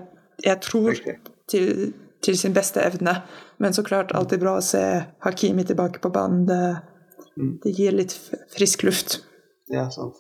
Jeg 0.43 0.61
tror 0.63 1.03
til 1.51 1.93
til 2.23 2.37
sin 2.37 2.53
beste 2.55 2.81
evne. 2.81 3.21
Men 3.57 3.73
så 3.73 3.83
klart 3.85 4.13
alltid 4.15 4.41
bra 4.43 4.57
å 4.57 4.65
se 4.65 4.83
Hakimi 5.25 5.65
tilbake 5.67 6.01
på 6.03 6.11
banen. 6.13 6.45
Det, 6.49 6.61
mm. 7.37 7.51
det 7.63 7.73
gir 7.77 7.97
litt 7.97 8.15
frisk 8.55 8.87
luft. 8.87 9.19
Ja, 9.73 9.89
sant. 9.91 10.17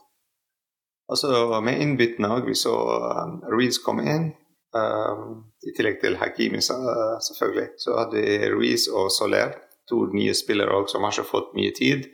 Altså 1.07 1.61
med 1.63 1.81
innbyttene 1.81 2.31
òg. 2.35 2.49
Vi 2.49 2.57
så 2.59 2.75
um, 2.75 3.39
Ruiz 3.51 3.79
komme 3.83 4.07
inn. 4.11 4.29
Um, 4.75 5.45
I 5.63 5.73
tillegg 5.75 6.01
til 6.01 6.17
Hakimi, 6.19 6.59
selvfølgelig. 6.61 7.69
Så 7.79 7.95
hadde 7.97 8.23
vi 8.23 8.51
Ruiz 8.51 8.89
og 8.91 9.11
Soler, 9.15 9.55
to 9.89 10.03
nye 10.11 10.35
spillere 10.35 10.75
også, 10.75 10.97
som 10.97 11.07
har 11.07 11.15
ikke 11.15 11.31
fått 11.31 11.53
mye 11.57 11.75
tid. 11.75 12.09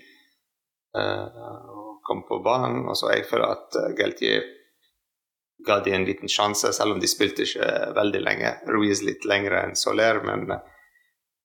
Uh, 0.94 1.98
kom 2.06 2.22
på 2.28 2.44
banen. 2.46 2.86
Og 2.86 3.00
så 3.00 3.16
jeg 3.16 3.26
føler 3.32 3.56
at 3.58 3.80
uh, 3.82 3.90
Galtier 3.98 4.46
ga 5.68 5.80
de 5.84 5.94
en 5.96 6.06
liten 6.06 6.30
sjanse, 6.30 6.74
selv 6.74 6.96
om 6.96 7.00
de 7.00 7.08
spilte 7.08 7.46
ikke 7.46 7.68
veldig 7.96 8.22
lenge. 8.24 8.54
Ruiz 8.68 9.04
litt 9.06 9.26
lengre 9.30 9.64
enn 9.68 9.78
Soler, 9.80 10.20
men 10.26 10.48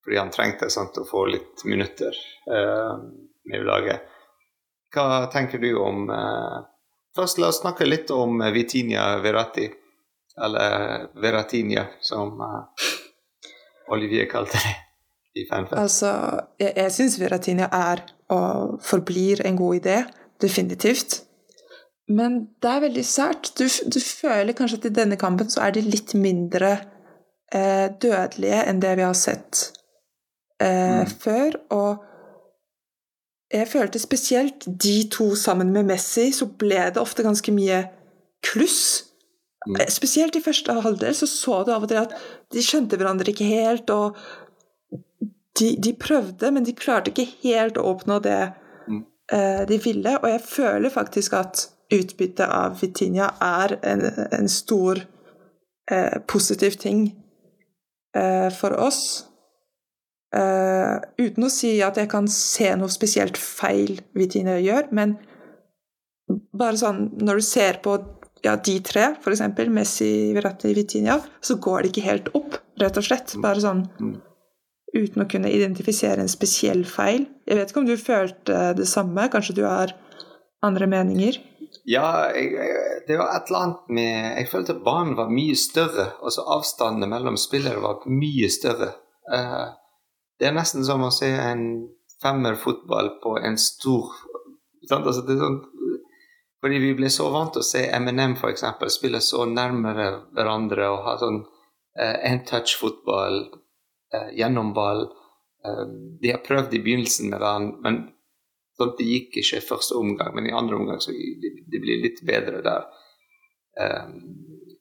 fordi 0.04 0.18
han 0.18 0.32
trengte 0.32 0.70
sant, 0.72 0.96
å 0.98 1.06
få 1.06 1.26
litt 1.28 1.64
minutter 1.68 2.14
eh, 2.48 2.94
med 3.50 3.66
laget. 3.68 4.08
Hva 4.94 5.26
tenker 5.32 5.60
du 5.62 5.74
om 5.76 6.08
eh, 6.10 6.58
Først 7.18 7.40
la 7.40 7.48
oss 7.50 7.56
snakke 7.58 7.86
litt 7.88 8.12
om 8.14 8.36
Vitinia 8.54 9.16
Verratti, 9.18 9.64
eller 10.38 11.08
Veratinia, 11.18 11.88
som 12.04 12.38
eh, 12.44 12.84
Olivier 13.90 14.28
kalte 14.30 14.60
det 14.62 14.74
i 15.42 15.46
fanfest. 15.48 15.80
Altså, 15.80 16.12
jeg, 16.60 16.76
jeg 16.76 16.94
syns 16.94 17.18
Veratinia 17.18 17.66
er 17.74 18.04
og 18.30 18.78
forblir 18.84 19.42
en 19.48 19.58
god 19.58 19.80
idé, 19.80 19.96
definitivt. 20.40 21.22
Men 22.08 22.38
det 22.62 22.70
er 22.70 22.84
veldig 22.86 23.04
sært. 23.04 23.50
Du, 23.58 23.66
du, 23.68 23.98
føler 24.00 24.56
kanskje 24.56 24.80
at 24.80 24.86
i 24.88 24.94
denne 24.96 25.18
kampen 25.20 25.50
så 25.52 25.66
er 25.66 25.74
de 25.76 25.84
litt 25.84 26.14
mindre 26.16 26.78
eh, 27.52 27.88
dødelige 28.00 28.62
enn 28.64 28.80
det 28.80 28.94
vi 28.96 29.04
har 29.04 29.18
sett 29.18 29.66
eh, 30.62 31.04
mm. 31.04 31.12
før. 31.20 31.58
Og 31.76 32.06
jeg 33.52 33.68
følte 33.68 34.00
spesielt 34.00 34.64
de 34.66 34.96
to 35.12 35.34
sammen 35.36 35.72
med 35.76 35.90
Messi, 35.92 36.30
så 36.32 36.48
ble 36.48 36.88
det 36.88 37.00
ofte 37.02 37.26
ganske 37.26 37.52
mye 37.52 37.84
kluss. 38.44 38.82
Mm. 39.66 39.80
Eh, 39.82 39.92
spesielt 39.92 40.36
i 40.36 40.44
første 40.44 40.80
halvdel 40.80 41.16
så 41.16 41.28
så 41.28 41.62
du 41.64 41.74
av 41.76 41.84
og 41.84 41.92
til 41.92 42.00
at 42.06 42.16
de 42.54 42.64
skjønte 42.64 42.96
hverandre 42.96 43.36
ikke 43.36 43.52
helt, 43.52 43.92
og 43.92 44.16
de, 45.60 45.74
de 45.76 45.92
prøvde, 45.92 46.52
men 46.54 46.64
de 46.64 46.76
klarte 46.76 47.12
ikke 47.12 47.28
helt 47.44 47.76
å 47.76 47.88
oppnå 47.92 48.22
det 48.24 48.40
mm. 48.88 49.02
eh, 49.34 49.64
de 49.68 49.84
ville. 49.84 50.20
Og 50.22 50.32
jeg 50.32 50.46
føler 50.48 50.94
faktisk 50.94 51.36
at 51.36 51.68
utbyttet 51.92 52.49
av 52.49 52.76
Vitinia 52.80 53.30
er 53.40 53.78
en, 53.87 54.04
en 54.33 54.50
stor 54.52 55.00
eh, 55.90 56.18
positiv 56.28 56.76
ting 56.80 57.07
eh, 58.16 58.49
for 58.54 58.76
oss. 58.76 59.25
Eh, 60.37 60.97
uten 61.16 61.47
å 61.47 61.52
si 61.52 61.78
at 61.85 61.97
jeg 61.97 62.11
kan 62.12 62.28
se 62.28 62.75
noe 62.76 62.92
spesielt 62.92 63.40
feil 63.40 63.97
Vitinia 64.16 64.59
gjør, 64.61 64.90
men 64.92 65.16
bare 66.28 66.76
sånn 66.76 67.07
når 67.25 67.40
du 67.40 67.47
ser 67.47 67.80
på 67.85 67.97
ja, 68.45 68.54
de 68.61 68.76
tre, 68.85 69.14
f.eks. 69.16 69.42
Messi, 69.73 70.12
Verratti, 70.37 70.75
Vitinia, 70.76 71.18
så 71.40 71.57
går 71.57 71.83
det 71.83 71.92
ikke 71.92 72.09
helt 72.09 72.33
opp, 72.37 72.59
rett 72.78 73.00
og 73.00 73.07
slett. 73.09 73.35
Bare 73.42 73.64
sånn 73.64 73.87
mm. 73.99 74.12
uten 74.95 75.25
å 75.25 75.28
kunne 75.30 75.50
identifisere 75.50 76.23
en 76.23 76.30
spesiell 76.30 76.85
feil. 76.87 77.25
Jeg 77.49 77.59
vet 77.59 77.73
ikke 77.73 77.83
om 77.83 77.88
du 77.88 77.97
følte 77.99 78.61
det 78.78 78.87
samme? 78.90 79.26
Kanskje 79.33 79.57
du 79.59 79.64
har 79.66 79.97
andre 80.64 80.90
meninger? 80.90 81.40
Ja, 81.88 82.30
jeg, 82.37 82.54
det 83.08 83.16
var 83.18 83.32
et 83.34 83.50
eller 83.50 83.64
annet 83.64 83.90
med 83.92 84.38
Jeg 84.38 84.48
følte 84.50 84.78
banen 84.84 85.16
var 85.18 85.30
mye 85.32 85.56
større. 85.58 86.10
Altså 86.22 86.44
avstandene 86.56 87.08
mellom 87.10 87.37
spillere 87.40 87.82
var 87.82 88.06
mye 88.08 88.48
større. 88.52 88.92
Uh, 89.28 89.68
det 90.38 90.48
er 90.48 90.56
nesten 90.56 90.84
som 90.87 91.04
å 91.04 91.12
se 91.14 91.28
en 91.28 91.64
femmer 92.22 92.58
fotball 92.58 93.16
på 93.22 93.37
en 93.38 93.58
stor 93.60 94.14
altså, 94.90 95.22
sånn, 95.22 95.60
Fordi 96.62 96.80
vi 96.82 96.94
ble 96.98 97.10
så 97.12 97.28
vant 97.30 97.52
til 97.54 97.62
å 97.62 97.66
se 97.66 97.84
MNM 98.00 98.37
f.eks. 98.38 98.64
spille 98.90 99.20
så 99.22 99.44
nærmere 99.46 100.08
hverandre 100.34 100.88
og 100.90 101.04
ha 101.06 101.16
sånn 101.20 101.42
uh, 101.44 102.16
eh, 102.18 102.38
uh, 104.14 104.30
gjennomball. 104.34 105.04
Uh, 105.66 105.84
de 106.22 106.32
har 106.34 106.42
prøvd 106.46 106.75
i 106.75 106.82
begynnelsen 106.82 107.30
med 107.30 107.44
den, 107.44 107.68
men 107.84 108.00
Sånn, 108.78 108.94
det 108.99 109.08
gikk 109.08 109.40
ikke 109.40 109.58
i 109.58 109.66
første 109.66 109.99
omgang, 109.99 110.30
men 110.37 110.47
i 110.47 110.54
andre 110.54 110.78
omgang 110.78 111.00
så 111.02 111.11
det, 111.11 111.50
det 111.66 111.80
blir 111.82 112.02
litt 112.04 112.23
bedre 112.26 112.62
der. 112.62 112.87
Um, 113.78 114.12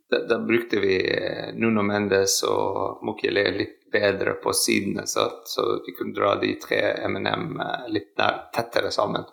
da, 0.10 0.20
da, 0.30 0.38
brukte 0.40 0.80
vi 0.80 0.98
eh, 1.02 1.50
Nuno 1.54 1.84
Mendes 1.84 2.40
og 2.48 3.04
Mukiele 3.06 3.44
litt 3.52 3.90
bedre 3.92 4.38
på 4.42 4.54
sidene, 4.56 5.08
så, 5.08 5.28
så, 5.46 5.66
vi 5.86 5.94
kunne 5.98 6.16
dra 6.16 6.36
de 6.40 6.54
tre 6.62 6.80
MNM 7.10 7.60
eh, 7.60 7.90
litt 7.92 8.14
nær, 8.22 8.48
tettere 8.56 8.92
sammen. 8.94 9.26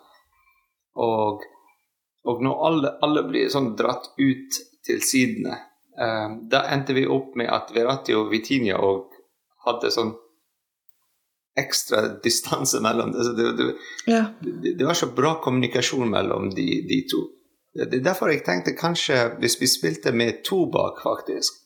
Og, 0.99 1.45
og 2.25 2.43
når 2.43 2.65
alle, 2.67 2.93
alle, 3.05 3.23
blir 3.29 3.49
sånn 3.53 3.73
dratt 3.79 4.11
ut 4.17 4.59
til 4.85 5.01
sidene, 5.05 5.57
um, 5.95 6.41
da 6.51 6.65
endte 6.73 6.97
vi 6.97 7.07
opp 7.07 7.37
med 7.39 7.51
at 7.53 7.73
Verratti 7.75 8.17
og 8.17 8.29
Vitinha 8.33 8.81
og 8.81 9.15
hadde 9.65 9.93
sånn 9.93 10.13
ekstra 11.55 12.07
distanse 12.23 12.81
mellom 12.83 13.11
det. 13.11 13.25
Det, 13.37 13.51
det, 13.57 13.73
ja. 14.05 14.25
det, 14.77 14.85
var 14.85 14.93
så 14.93 15.07
bra 15.07 15.35
kommunikasjon 15.43 16.09
mellom 16.09 16.49
de, 16.49 16.65
de, 16.89 17.01
to. 17.11 17.21
Det 17.75 17.99
er 17.99 18.03
derfor 18.03 18.31
jeg 18.31 18.43
tenkte 18.45 18.75
kanskje, 18.75 19.37
hvis 19.39 19.59
vi 19.61 19.67
spilte 19.67 20.11
med 20.15 20.43
to 20.47 20.65
bak, 20.71 21.01
faktisk 21.03 21.61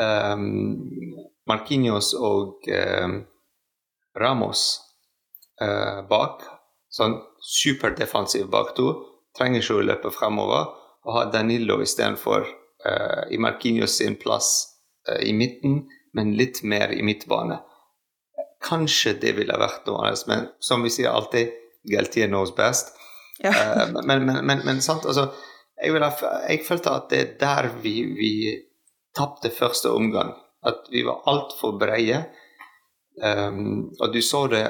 um, 0.00 0.46
Marquinhos 1.48 2.14
og 2.16 2.68
um, 2.68 3.18
Ramos 4.20 4.64
uh, 5.60 6.04
bak, 6.08 6.44
sånn 6.92 7.18
superdefensiv 7.44 8.48
bak 8.52 8.72
to, 8.78 8.92
trenger 9.36 9.60
ikke 9.60 9.78
å 9.80 9.86
løpe 9.90 10.12
fremover, 10.14 10.70
og 11.04 11.18
ha 11.18 11.26
Danilo 11.32 11.80
istedenfor 11.84 12.46
uh, 12.46 13.24
i 13.28 13.40
Marquinhos 13.40 13.98
sin 14.00 14.16
plass 14.20 14.54
uh, 15.10 15.20
i 15.20 15.34
midten, 15.36 15.82
men 16.14 16.36
litt 16.38 16.62
mer 16.62 16.94
i 16.94 17.02
midtbane. 17.04 17.58
Kanskje 18.64 19.16
det 19.20 19.34
ville 19.38 19.56
vært 19.60 19.88
noe 19.88 20.06
annet, 20.06 20.26
men 20.30 20.46
som 20.62 20.84
vi 20.84 20.92
sier 20.92 21.12
alltid, 21.12 21.52
guilty 21.84 22.24
knows 22.26 22.54
best. 22.56 22.94
Ja. 23.42 23.50
uh, 23.50 23.90
men, 24.06 24.24
men, 24.24 24.40
men, 24.46 24.62
men, 24.64 24.80
sant, 24.82 25.04
altså 25.04 25.28
jeg, 25.82 25.92
ville, 25.92 26.08
jeg, 26.48 26.62
følte 26.64 26.94
at 26.94 27.10
det 27.10 27.20
er 27.20 27.34
der 27.40 27.68
vi, 27.82 27.96
vi 28.14 28.32
tapte 29.16 29.50
første 29.52 29.92
omgang. 29.92 30.32
At 30.64 30.88
vi 30.92 31.04
var 31.04 31.24
altfor 31.28 31.76
breie. 31.80 32.22
Um, 33.20 33.92
og 34.00 34.14
du 34.14 34.22
så 34.22 34.46
det 34.50 34.64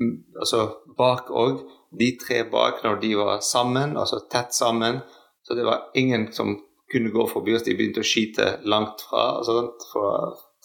mm, 0.00 0.16
altså 0.40 0.66
bak 0.98 1.30
òg. 1.30 1.62
De 1.98 2.10
tre 2.20 2.42
bak, 2.50 2.82
når 2.84 3.00
de 3.02 3.14
var 3.20 3.40
sammen, 3.44 3.96
altså 4.00 4.22
tett 4.32 4.54
sammen, 4.56 5.02
så 5.44 5.54
det 5.54 5.66
var 5.68 5.90
ingen 5.94 6.30
som 6.32 6.54
kunne 6.92 7.12
gå 7.12 7.26
forbi 7.28 7.54
oss. 7.56 7.64
De 7.66 7.76
begynte 7.76 8.02
å 8.02 8.06
skyte 8.06 8.56
langt 8.68 9.04
fra. 9.08 9.26
Altså, 9.38 9.74
fra 9.92 10.08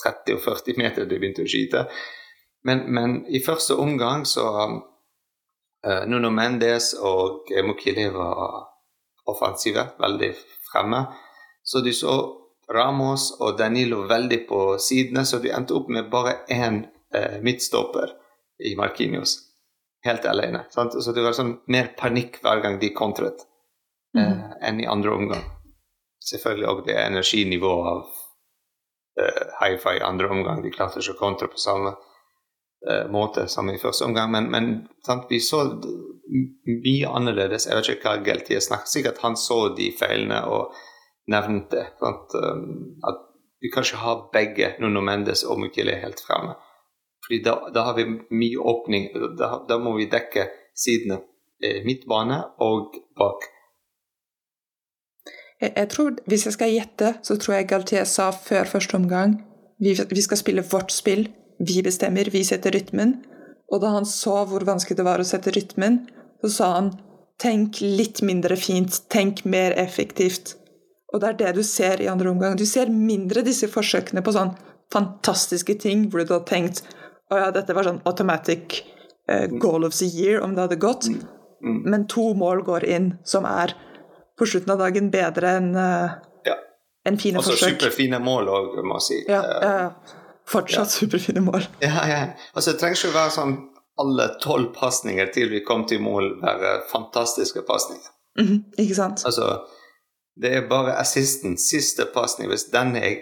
30 0.04 0.38
og 0.38 0.44
40 0.46 0.80
meter 0.80 1.08
de 1.10 1.20
begynte 1.20 1.46
å 1.46 1.50
skyte. 1.50 1.88
Men, 2.68 2.84
men, 2.92 3.22
i 3.32 3.40
første 3.40 3.78
omgang 3.80 4.26
så 4.28 4.48
uh, 5.88 6.04
Nuno 6.08 6.30
Mendes 6.36 6.92
og 7.00 7.48
Mokili 7.64 8.10
var 8.12 8.68
offensive, 9.28 9.86
veldig 10.00 10.34
fremme. 10.72 11.06
Så 11.64 11.80
de 11.86 11.94
så 11.96 12.18
Ramos 12.74 13.30
og 13.40 13.58
Danilo 13.60 14.02
veldig 14.10 14.40
på 14.50 14.62
sidene, 14.84 15.24
så 15.26 15.40
de 15.40 15.54
endte 15.56 15.76
opp 15.78 15.88
med 15.92 16.10
bare 16.12 16.42
én 16.52 16.82
uh, 17.16 17.38
midtstopper 17.44 18.12
i 18.68 18.76
Markinios. 18.76 19.38
Helt 20.04 20.26
alene. 20.28 20.66
Sant? 20.72 20.98
Så 21.04 21.14
det 21.16 21.24
var 21.24 21.36
sånn 21.36 21.58
mer 21.72 21.94
panikk 22.00 22.42
hver 22.44 22.64
gang 22.64 22.82
de 22.84 22.92
kontret 22.96 23.46
uh, 24.18 24.20
mm. 24.20 24.42
enn 24.60 24.84
i 24.84 24.90
andre 24.92 25.16
omgang. 25.16 25.48
Selvfølgelig 26.28 26.68
òg 26.74 26.84
det 26.90 27.00
energinivået 27.00 27.94
av 27.94 28.04
uh, 29.24 29.56
hi-fi 29.62 30.02
i 30.02 30.06
andre 30.12 30.32
omgang. 30.36 30.60
De 30.64 30.74
klarte 30.76 31.00
ikke 31.00 31.16
å 31.16 31.22
kontre 31.24 31.48
på 31.52 31.64
samme 31.64 31.96
måte 33.12 33.48
som 33.50 33.70
i 33.72 33.80
første 33.82 34.06
omgang. 34.06 34.32
Men, 34.32 34.52
men 34.54 34.68
vi 35.30 35.40
så 35.44 35.64
mye 36.68 37.10
annerledes. 37.10 37.68
Jeg 37.68 37.78
vet 37.78 37.90
ikke 37.94 38.12
hva 38.12 38.24
Geltier 38.26 38.62
snakket 38.64 38.92
Sikkert 38.92 39.24
han 39.24 39.38
så 39.40 39.60
de 39.78 39.90
feilene 39.98 40.44
og 40.52 40.76
nevnte 41.32 41.90
sant, 42.00 42.36
um, 42.40 43.00
at 43.08 43.24
vi 43.64 43.72
kan 43.74 43.84
ikke 43.84 44.04
ha 44.04 44.14
begge 44.34 44.74
Nuno 44.80 45.02
Mendes 45.02 45.44
og 45.44 45.60
Mukile 45.60 45.98
helt 46.00 46.22
fremme. 46.24 46.54
Fordi 47.26 47.42
da, 47.44 47.56
da, 47.74 47.88
har 47.90 47.98
vi 47.98 48.06
mye 48.30 48.60
åpning. 48.62 49.10
Da, 49.40 49.58
da 49.68 49.80
må 49.82 49.96
vi 49.98 50.06
dekke 50.12 50.46
sidene 50.78 51.18
eh, 51.64 51.82
midtbane 51.84 52.38
og 52.64 52.96
bak. 53.18 53.48
Jeg, 55.60 55.74
jeg, 55.74 55.90
tror, 55.90 56.14
Hvis 56.30 56.46
jeg 56.46 56.54
skal 56.54 56.72
gjette, 56.72 57.14
så 57.24 57.36
tror 57.42 57.58
jeg 57.58 57.68
Galtier 57.74 58.06
sa 58.06 58.30
før 58.32 58.70
første 58.70 58.96
omgang 58.96 59.40
vi, 59.82 59.98
vi 60.10 60.22
skal 60.22 60.38
spille 60.40 60.64
vårt 60.72 60.94
spill 60.94 61.28
vi 61.60 61.82
bestemmer, 61.86 62.30
vi 62.32 62.44
setter 62.46 62.76
rytmen. 62.76 63.18
Og 63.72 63.82
da 63.84 63.92
han 63.98 64.08
så 64.08 64.44
hvor 64.48 64.64
vanskelig 64.68 64.98
det 65.00 65.06
var 65.08 65.22
å 65.22 65.28
sette 65.28 65.52
rytmen, 65.56 66.06
så 66.44 66.52
sa 66.54 66.72
han 66.78 66.94
tenk 67.42 67.82
litt 67.82 68.22
mindre 68.26 68.58
fint, 68.58 69.02
tenk 69.14 69.44
mer 69.46 69.76
effektivt. 69.78 70.56
Og 71.14 71.22
det 71.22 71.30
er 71.30 71.40
det 71.42 71.56
du 71.60 71.64
ser 71.64 72.02
i 72.04 72.10
andre 72.12 72.32
omgang. 72.32 72.58
Du 72.58 72.66
ser 72.66 72.92
mindre 72.92 73.44
disse 73.46 73.70
forsøkene 73.72 74.24
på 74.26 74.34
sånn 74.36 74.54
fantastiske 74.94 75.76
ting 75.84 76.08
hvor 76.08 76.24
du 76.24 76.32
da 76.32 76.40
tenkt 76.48 76.84
å 77.28 77.40
ja, 77.42 77.50
dette 77.52 77.76
var 77.76 77.84
sånn 77.88 78.00
automatic 78.08 78.82
uh, 79.28 79.48
goal 79.60 79.84
of 79.84 79.96
the 79.98 80.08
year, 80.08 80.40
om 80.44 80.56
det 80.56 80.64
hadde 80.64 80.80
gått. 80.80 81.10
Mm. 81.12 81.26
Mm. 81.64 81.82
Men 81.92 82.06
to 82.08 82.30
mål 82.40 82.64
går 82.64 82.86
inn, 82.88 83.10
som 83.28 83.48
er 83.50 83.74
på 84.40 84.48
slutten 84.48 84.76
av 84.76 84.80
dagen 84.80 85.10
bedre 85.12 85.58
enn 85.60 85.74
uh, 85.76 86.16
ja. 86.48 86.56
en 87.10 87.20
fine 87.20 87.42
Også 87.42 87.56
forsøk. 87.56 87.74
Også 87.74 87.76
superfine 87.76 88.22
mål 88.24 88.54
òg, 88.54 88.80
må 88.86 89.02
jeg 89.02 89.08
si. 89.10 89.20
Ja, 89.28 89.42
ja, 89.44 89.74
ja. 89.82 90.24
Fortsatt 90.48 90.92
superfine 90.92 91.42
mål. 91.42 91.68
Ja, 91.88 92.08
ja. 92.08 92.22
Altså, 92.54 92.72
det 92.72 92.80
trenger 92.80 93.00
ikke 93.00 93.14
å 93.14 93.18
være 93.18 93.34
sånn 93.36 93.58
alle 93.98 94.28
tolv 94.44 94.70
pasninger 94.76 95.32
til 95.34 95.50
vi 95.52 95.64
kom 95.66 95.88
til 95.90 96.04
mål, 96.06 96.36
være 96.42 96.82
fantastiske 96.92 97.64
pasninger. 97.68 98.14
Mm 98.40 98.48
-hmm. 98.48 98.60
Ikke 98.84 98.96
sant? 98.96 99.26
Altså, 99.26 99.66
det 100.42 100.54
er 100.56 100.70
bare 100.70 101.00
assisten, 101.00 101.58
siste 101.58 102.06
pasning, 102.14 102.50
hvis 102.50 102.64
den 102.64 102.96
er 102.96 103.16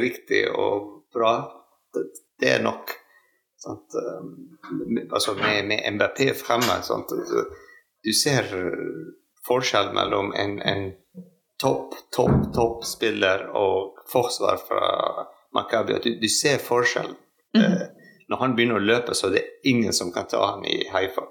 riktig 0.00 0.50
og 0.50 1.04
bra, 1.14 1.34
det, 1.94 2.02
det 2.40 2.48
er 2.52 2.62
nok. 2.62 2.90
Sant? 3.58 3.94
Um, 3.94 5.08
altså 5.12 5.34
med, 5.34 5.66
med 5.66 5.92
MBP 5.92 6.36
fremme. 6.36 6.82
Sant? 6.82 7.12
Altså, 7.12 7.44
du 8.04 8.12
ser 8.22 8.42
forskjell 9.46 9.92
mellom 9.94 10.32
en, 10.36 10.62
en 10.62 10.92
topp, 11.62 11.94
topp, 12.16 12.54
topp 12.54 12.84
spiller 12.84 13.46
og 13.58 14.02
forsvar 14.12 14.58
fra 14.68 14.82
Makabi. 15.54 15.98
Du, 16.04 16.14
du 16.20 16.28
ser 16.28 16.58
forskjell. 16.58 17.14
Mm 17.56 17.64
-hmm. 17.64 17.88
Når 18.28 18.36
han 18.36 18.54
begynner 18.56 18.74
å 18.74 18.78
løpe, 18.78 19.14
så 19.14 19.26
er 19.26 19.30
det 19.30 19.42
ingen 19.68 19.92
som 19.92 20.12
kan 20.12 20.26
ta 20.26 20.46
han 20.46 20.64
i 20.64 20.86
Haifa. 20.92 21.26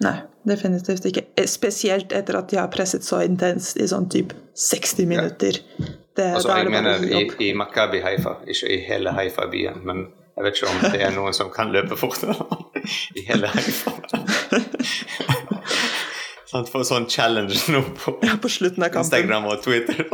Nei, 0.00 0.14
definitivt 0.48 1.04
ikke. 1.04 1.22
Eh, 1.36 1.46
spesielt 1.46 2.12
etter 2.12 2.38
at 2.38 2.48
de 2.48 2.56
har 2.56 2.70
presset 2.72 3.04
så 3.04 3.20
intenst 3.22 3.76
i 3.76 3.88
sånn 3.88 4.08
type 4.08 4.34
60 4.54 5.06
minutter. 5.06 5.58
Det, 6.16 6.24
altså, 6.34 6.56
jeg 6.56 6.70
mener 6.72 7.04
i, 7.04 7.26
i 7.38 7.52
Makabi 7.54 8.00
Haifa, 8.00 8.38
ikke 8.46 8.72
i 8.72 8.80
hele 8.86 9.12
Haifa-byen. 9.12 9.84
Men 9.84 10.06
jeg 10.36 10.44
vet 10.44 10.56
ikke 10.56 10.72
om 10.72 10.92
det 10.94 11.02
er 11.04 11.12
noen 11.12 11.36
som 11.36 11.52
kan 11.52 11.72
løpe 11.74 12.00
fortere 12.00 12.34
i 13.18 13.26
hele 13.28 13.52
Haifa. 13.52 13.92
Sånn, 16.50 16.64
få 16.66 16.80
sånn 16.82 17.04
challenge 17.06 17.54
nå 17.70 17.80
på, 17.94 18.16
ja, 18.26 18.34
på 18.42 18.50
Instagram 18.50 19.44
og 19.52 19.60
Twitter. 19.62 20.08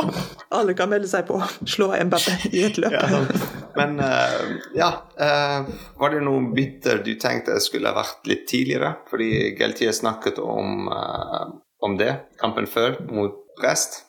Alle 0.57 0.75
kan 0.77 0.91
melde 0.93 1.09
seg 1.09 1.25
på. 1.31 1.39
Slå 1.65 1.95
Mbappé 1.97 2.51
i 2.51 2.67
et 2.67 2.77
løp. 2.81 2.93
Ja, 2.93 3.07
sånn. 3.09 3.47
Men 3.77 3.99
uh, 4.01 4.57
ja 4.77 4.89
uh, 5.21 5.69
Var 6.01 6.15
det 6.15 6.23
noen 6.25 6.51
bytter 6.57 7.03
du 7.05 7.15
tenkte 7.21 7.57
skulle 7.65 7.93
vært 7.97 8.29
litt 8.29 8.45
tidligere? 8.49 8.99
Fordi 9.09 9.31
Geltier 9.57 9.97
snakket 9.97 10.41
om, 10.43 10.91
uh, 10.93 11.57
om 11.85 11.97
det 12.01 12.13
kampen 12.41 12.69
før, 12.69 12.99
mot 13.09 13.41
Brest. 13.57 14.03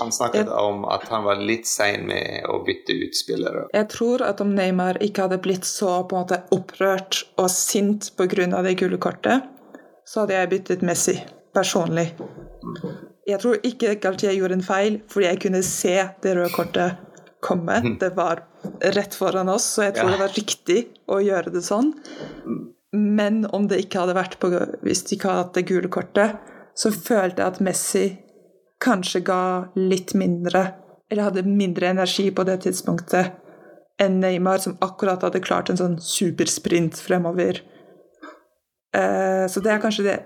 Han 0.00 0.12
snakket 0.12 0.48
jeg, 0.48 0.56
om 0.56 0.86
at 0.88 1.04
han 1.12 1.24
var 1.24 1.40
litt 1.40 1.68
sein 1.68 2.06
med 2.08 2.46
å 2.48 2.62
bytte 2.64 2.94
ut 2.96 3.16
spillere. 3.16 3.66
Jeg 3.76 3.88
tror 3.92 4.24
at 4.24 4.40
om 4.40 4.54
Neymar 4.56 5.00
ikke 5.04 5.26
hadde 5.26 5.40
blitt 5.44 5.68
så 5.68 5.98
på 6.08 6.16
en 6.16 6.24
måte 6.24 6.40
opprørt 6.54 7.24
og 7.40 7.50
sint 7.52 8.08
pga. 8.16 8.62
det 8.64 8.78
gule 8.80 9.00
kortet, 9.00 9.51
så 10.12 10.20
hadde 10.20 10.36
jeg 10.36 10.50
byttet 10.50 10.82
Messi 10.84 11.14
personlig. 11.56 12.10
Jeg 13.28 13.40
tror 13.40 13.62
ikke 13.64 13.94
Galtier 14.02 14.34
gjorde 14.36 14.58
en 14.58 14.66
feil, 14.66 14.98
fordi 15.08 15.28
jeg 15.30 15.40
kunne 15.46 15.62
se 15.64 15.94
det 16.24 16.34
røde 16.36 16.52
kortet 16.52 16.98
komme. 17.42 17.78
Mm. 17.84 17.96
Det 18.00 18.12
var 18.16 18.44
rett 18.94 19.16
foran 19.16 19.48
oss, 19.48 19.70
så 19.74 19.88
jeg 19.88 19.96
tror 19.96 20.10
ja. 20.10 20.16
det 20.16 20.22
var 20.22 20.36
riktig 20.36 20.78
å 21.10 21.20
gjøre 21.24 21.54
det 21.54 21.64
sånn. 21.64 21.94
Men 22.92 23.46
om 23.56 23.70
det 23.70 23.80
ikke 23.86 24.02
hadde 24.02 24.18
vært 24.18 24.36
på, 24.42 24.52
hvis 24.84 25.04
de 25.08 25.16
ikke 25.16 25.30
hadde 25.30 25.46
hatt 25.46 25.56
det 25.56 25.66
gule 25.70 25.92
kortet, 25.92 26.36
så 26.76 26.92
følte 26.92 27.40
jeg 27.40 27.48
at 27.48 27.62
Messi 27.64 28.04
kanskje 28.82 29.22
ga 29.24 29.42
litt 29.78 30.12
mindre, 30.18 30.66
eller 31.08 31.30
hadde 31.30 31.48
mindre 31.48 31.88
energi 31.92 32.28
på 32.34 32.44
det 32.48 32.60
tidspunktet 32.66 33.38
enn 34.00 34.20
Neymar, 34.20 34.60
som 34.60 34.76
akkurat 34.84 35.24
hadde 35.24 35.40
klart 35.44 35.70
en 35.70 35.78
sånn 35.78 35.98
supersprint 36.02 37.00
fremover 37.00 37.62
så 38.92 39.60
det 39.64 39.70
er 39.72 39.80
kanskje 39.80 40.04
det 40.04 40.16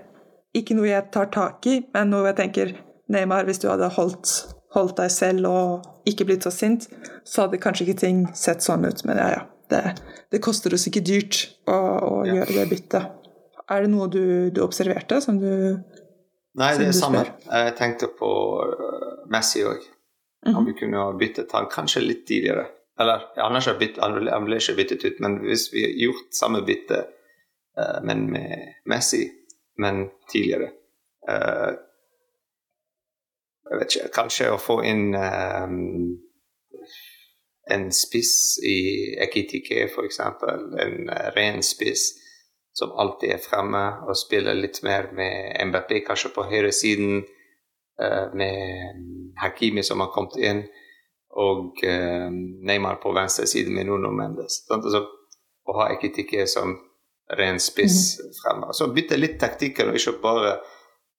ikke 0.57 0.77
noe 0.77 0.89
jeg 0.89 1.09
tar 1.13 1.29
tak 1.33 1.67
i, 1.69 1.79
men 1.93 2.11
noe 2.11 2.29
jeg 2.31 2.39
tenker 2.39 2.73
Neymar, 3.13 3.47
hvis 3.47 3.61
du 3.63 3.69
hadde 3.69 3.89
holdt, 3.95 4.31
holdt 4.75 4.97
deg 4.99 5.11
selv 5.13 5.49
og 5.49 6.09
ikke 6.09 6.27
blitt 6.27 6.47
så 6.47 6.51
sint, 6.53 6.87
så 7.27 7.45
hadde 7.45 7.59
kanskje 7.63 7.87
ikke 7.87 8.01
ting 8.01 8.25
sett 8.35 8.65
sånn 8.65 8.87
ut. 8.87 9.03
Men 9.07 9.21
ja, 9.21 9.29
ja. 9.37 9.45
Det, 9.67 9.81
det 10.31 10.39
koster 10.43 10.71
oss 10.71 10.85
ikke 10.87 11.03
dyrt 11.03 11.41
å, 11.67 11.75
å 11.75 12.11
ja. 12.23 12.37
gjøre 12.39 12.53
det 12.55 12.67
byttet. 12.71 13.31
Er 13.67 13.83
det 13.83 13.91
noe 13.91 14.07
du, 14.11 14.23
du 14.55 14.61
observerte 14.63 15.19
som 15.23 15.41
du 15.41 15.51
Nei, 16.57 16.71
det 16.79 16.87
er 16.87 16.95
samme. 16.95 17.19
Jeg 17.45 17.73
tenkte 17.77 18.07
på 18.17 18.29
uh, 18.65 19.27
Messi 19.29 19.61
òg. 19.67 19.83
Om 20.47 20.55
mhm. 20.55 20.69
vi 20.69 20.77
kunne 20.79 21.03
ha 21.03 21.11
byttet 21.19 21.51
han 21.53 21.67
kanskje 21.69 22.01
litt 22.05 22.23
tidligere. 22.29 22.63
Eller 22.97 23.27
han, 23.37 23.59
byttet, 23.77 23.99
han 24.01 24.47
ble 24.47 24.57
ikke 24.57 24.77
byttet 24.79 25.03
ut, 25.05 25.19
men 25.21 25.37
hvis 25.43 25.67
vi 25.69 25.83
har 25.83 25.93
gjort 26.01 26.31
samme 26.33 26.63
bytte 26.65 27.03
Eh, 27.03 27.16
men 28.03 28.25
med 28.31 28.81
Messi, 28.89 29.25
men 29.77 30.09
tidligere. 30.31 30.71
Eh, 31.29 31.73
jeg 33.69 33.79
vet 33.79 33.95
ikke, 33.95 34.13
kanskje 34.15 34.51
å 34.53 34.61
få 34.61 34.77
inn 34.87 35.11
um, 35.11 36.13
en 37.67 37.89
spiss 37.91 38.35
i 38.63 38.77
Ekitike, 39.25 39.89
f.eks. 39.89 40.21
En 40.23 41.11
ren 41.35 41.59
spiss 41.65 42.13
som 42.77 42.93
alltid 43.01 43.33
er 43.35 43.43
fremme 43.43 43.83
og 44.07 44.15
spiller 44.15 44.55
litt 44.55 44.79
mer 44.87 45.09
med 45.17 45.57
MBP, 45.67 45.99
kanskje 46.07 46.31
på 46.35 46.47
høyresiden, 46.47 47.25
uh, 47.99 48.25
med 48.31 49.03
Hakimi 49.43 49.83
som 49.83 50.05
har 50.05 50.13
kommet 50.15 50.39
inn, 50.39 50.63
og 51.35 51.83
uh, 51.83 52.29
Neymar 52.31 53.01
på 53.03 53.11
venstre 53.17 53.49
side 53.51 53.73
med 53.73 53.89
Nuno 53.91 54.13
Mendes. 54.15 54.61
Sånn, 54.69 54.85
altså, 54.85 55.03
å 55.67 55.79
ha 55.81 55.91
Ekitike 55.97 56.47
som 56.47 56.77
ren 57.37 57.59
spiss 57.59 58.19
mm. 58.19 58.31
fremover. 58.41 58.73
Så 58.73 58.87
bytte 58.93 59.19
litt 59.19 59.39
taktikker, 59.41 59.89
og 59.89 59.99
ikke 59.99 60.17
bare 60.23 60.57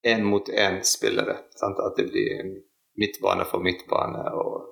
én 0.07 0.25
mot 0.25 0.49
én-spillere. 0.49 1.37
At 1.61 1.97
det 1.97 2.09
blir 2.11 2.49
midtbane 2.99 3.47
for 3.49 3.65
midtbane. 3.65 4.25
Og... 4.39 4.65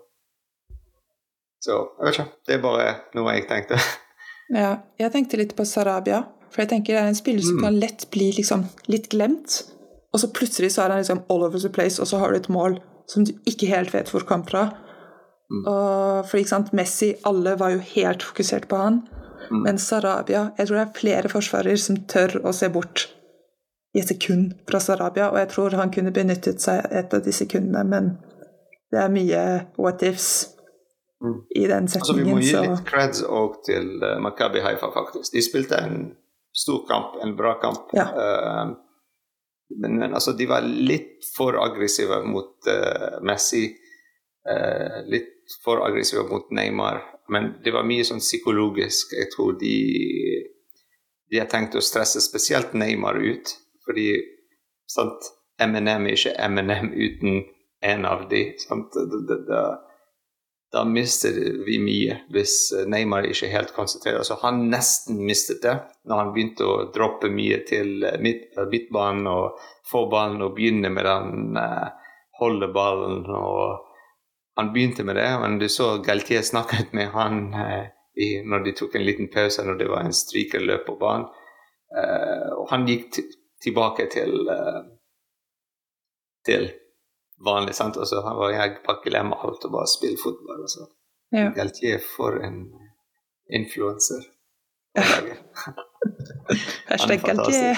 Så 1.61 1.79
jeg 1.99 2.07
vet 2.07 2.19
ikke. 2.19 2.29
Det 2.47 2.57
er 2.57 2.65
bare 2.65 2.89
noe 3.19 3.37
jeg 3.37 3.47
tenkte. 3.51 3.81
ja, 4.63 4.73
jeg 5.01 5.15
tenkte 5.15 5.41
litt 5.41 5.57
på 5.59 5.69
Sarabia. 5.69 6.25
For 6.53 6.63
jeg 6.63 6.73
tenker 6.73 6.95
det 6.95 7.03
er 7.03 7.11
en 7.11 7.19
spiller 7.19 7.45
som 7.45 7.59
mm. 7.59 7.65
kan 7.67 7.81
lett 7.83 8.09
bli 8.15 8.31
liksom, 8.37 8.69
litt 8.93 9.11
glemt. 9.13 9.61
Og 10.15 10.23
så 10.23 10.31
plutselig 10.33 10.73
så 10.73 10.87
er 10.87 10.95
han 10.95 11.03
liksom 11.03 11.25
all 11.29 11.45
over 11.45 11.61
the 11.61 11.69
place, 11.69 12.01
og 12.01 12.09
så 12.09 12.23
har 12.23 12.33
du 12.33 12.39
et 12.39 12.53
mål 12.53 12.79
som 13.11 13.27
du 13.27 13.35
ikke 13.47 13.69
helt 13.71 13.93
vet 13.95 14.09
hvor 14.11 14.25
kom 14.27 14.47
fra. 14.47 14.71
Mm. 15.51 15.63
Og 15.63 16.27
for 16.27 16.41
ikke 16.41 16.55
sant, 16.55 16.73
Messi, 16.75 17.13
alle 17.29 17.55
var 17.61 17.75
jo 17.75 17.83
helt 17.93 18.25
fokusert 18.25 18.67
på 18.71 18.79
han. 18.81 19.03
Mm. 19.51 19.61
Men 19.63 19.79
Sarabia 19.79 20.51
Jeg 20.59 20.67
tror 20.67 20.77
det 20.77 20.85
er 20.85 20.97
flere 20.97 21.31
forsvarer 21.31 21.79
som 21.81 21.99
tør 22.11 22.41
å 22.47 22.53
se 22.57 22.69
bort 22.73 23.09
i 23.97 24.01
et 24.03 24.11
sekund 24.11 24.53
fra 24.69 24.81
Sarabia, 24.83 25.31
og 25.31 25.39
jeg 25.41 25.49
tror 25.55 25.77
han 25.79 25.93
kunne 25.95 26.13
benyttet 26.13 26.61
seg 26.61 26.85
et 26.93 27.15
av 27.17 27.23
de 27.25 27.33
sekundene, 27.33 27.85
men 27.89 28.11
det 28.93 29.01
er 29.01 29.13
mye 29.13 29.45
what 29.81 30.03
ifs 30.05 30.29
mm. 31.25 31.39
i 31.57 31.65
den 31.71 31.89
setningen. 31.89 32.03
Altså, 32.03 32.17
vi 32.19 32.27
må 32.29 32.43
gi 32.43 32.51
så... 32.53 32.65
litt 32.67 32.85
creds 32.91 33.23
òg 33.25 33.57
til 33.67 33.95
uh, 34.05 34.19
Makabi 34.23 34.61
Haifa, 34.65 34.91
faktisk. 34.93 35.33
De 35.33 35.45
spilte 35.45 35.81
en 35.81 36.11
stor 36.57 36.85
kamp, 36.91 37.17
en 37.25 37.33
bra 37.39 37.55
kamp. 37.63 37.89
Ja. 37.97 38.07
Uh, 38.13 38.77
men, 39.81 39.97
men, 39.97 40.13
altså, 40.13 40.37
de 40.37 40.47
var 40.51 40.67
litt 40.67 41.25
for 41.33 41.57
aggressive 41.63 42.21
mot 42.29 42.69
uh, 42.69 43.19
Messi. 43.25 43.69
litt 45.11 45.57
for 45.65 45.81
aggressive 45.83 46.23
mot 46.31 46.53
Neymar. 46.55 47.01
Men 47.29 47.55
det 47.65 47.73
var 47.75 47.87
mye 47.87 48.05
sånn 48.07 48.23
psykologisk. 48.23 49.15
Jeg 49.17 49.31
tror 49.35 49.57
de, 49.61 49.77
de 51.31 51.41
har 51.43 51.49
tenkt 51.51 51.77
å 51.79 51.85
stresse 51.85 52.23
spesielt 52.25 52.77
Neymar 52.79 53.19
ut. 53.19 53.55
Fordi 53.87 54.11
sant, 54.91 55.33
MNM 55.63 56.07
er 56.07 56.15
ikke 56.19 56.37
MNM 56.49 56.93
uten 56.95 57.43
en 57.87 58.07
av 58.09 58.29
de. 58.31 58.45
Sant? 58.63 58.95
Da, 58.95 59.39
da, 59.49 59.63
da, 60.73 60.85
mister 60.85 61.35
vi 61.67 61.79
mye 61.83 62.21
hvis 62.35 62.57
Neymar 62.91 63.29
ikke 63.31 63.49
er 63.49 63.57
helt 63.59 63.75
konsentrert. 63.77 64.21
Altså, 64.23 64.39
han 64.43 64.67
nesten 64.71 65.23
mistet 65.27 65.63
det 65.65 65.77
når 66.07 66.23
han 66.23 66.33
begynte 66.35 66.67
å 66.67 66.79
droppe 66.95 67.31
mye 67.33 67.63
til 67.69 68.07
midt, 68.23 68.53
midtbanen 68.71 69.31
og 69.31 69.61
få 69.87 70.07
ballen 70.13 70.45
og 70.47 70.57
begynne 70.59 70.91
med 70.93 71.07
den 71.07 71.59
uh, 71.59 71.91
holde 72.41 72.71
ballen 72.75 73.25
og 73.33 73.86
han 74.57 74.73
begynte 74.73 75.05
med 75.05 75.17
det, 75.17 75.29
men 75.41 75.59
du 75.59 75.69
så 75.69 75.99
Galtier 76.05 76.43
snakket 76.43 76.93
med 76.97 77.11
han 77.13 77.55
eh, 77.55 77.87
i, 78.17 78.29
når 78.45 78.65
de 78.65 78.73
tok 78.73 78.95
en 78.97 79.05
liten 79.05 79.29
pause 79.33 79.65
når 79.65 79.81
det 79.81 79.89
var 79.93 80.07
en 80.07 80.17
strykerløp 80.17 80.87
på 80.87 80.97
banen. 81.01 81.27
Eh, 81.97 82.53
og 82.57 82.71
han 82.71 82.87
gikk 82.89 83.19
tilbake 83.63 84.09
til 84.13 84.49
eh, 84.49 84.81
til 86.47 86.71
vanlig. 87.45 87.75
sant? 87.75 87.97
Og 87.97 88.07
så 88.07 88.23
han 88.25 88.39
var 88.39 88.55
jeg 88.55 88.79
pakke 88.87 89.11
glemme 89.11 89.37
alt 89.37 89.65
og 89.69 89.77
bare 89.77 89.93
spille 89.93 90.19
fotball. 90.23 90.65
Og 90.65 90.71
så. 90.73 90.89
Ja. 91.37 91.51
Galtier 91.57 92.01
for 92.17 92.41
en 92.47 92.63
influenser. 93.61 94.25
Hashtag 96.91 97.21
Galtier. 97.27 97.77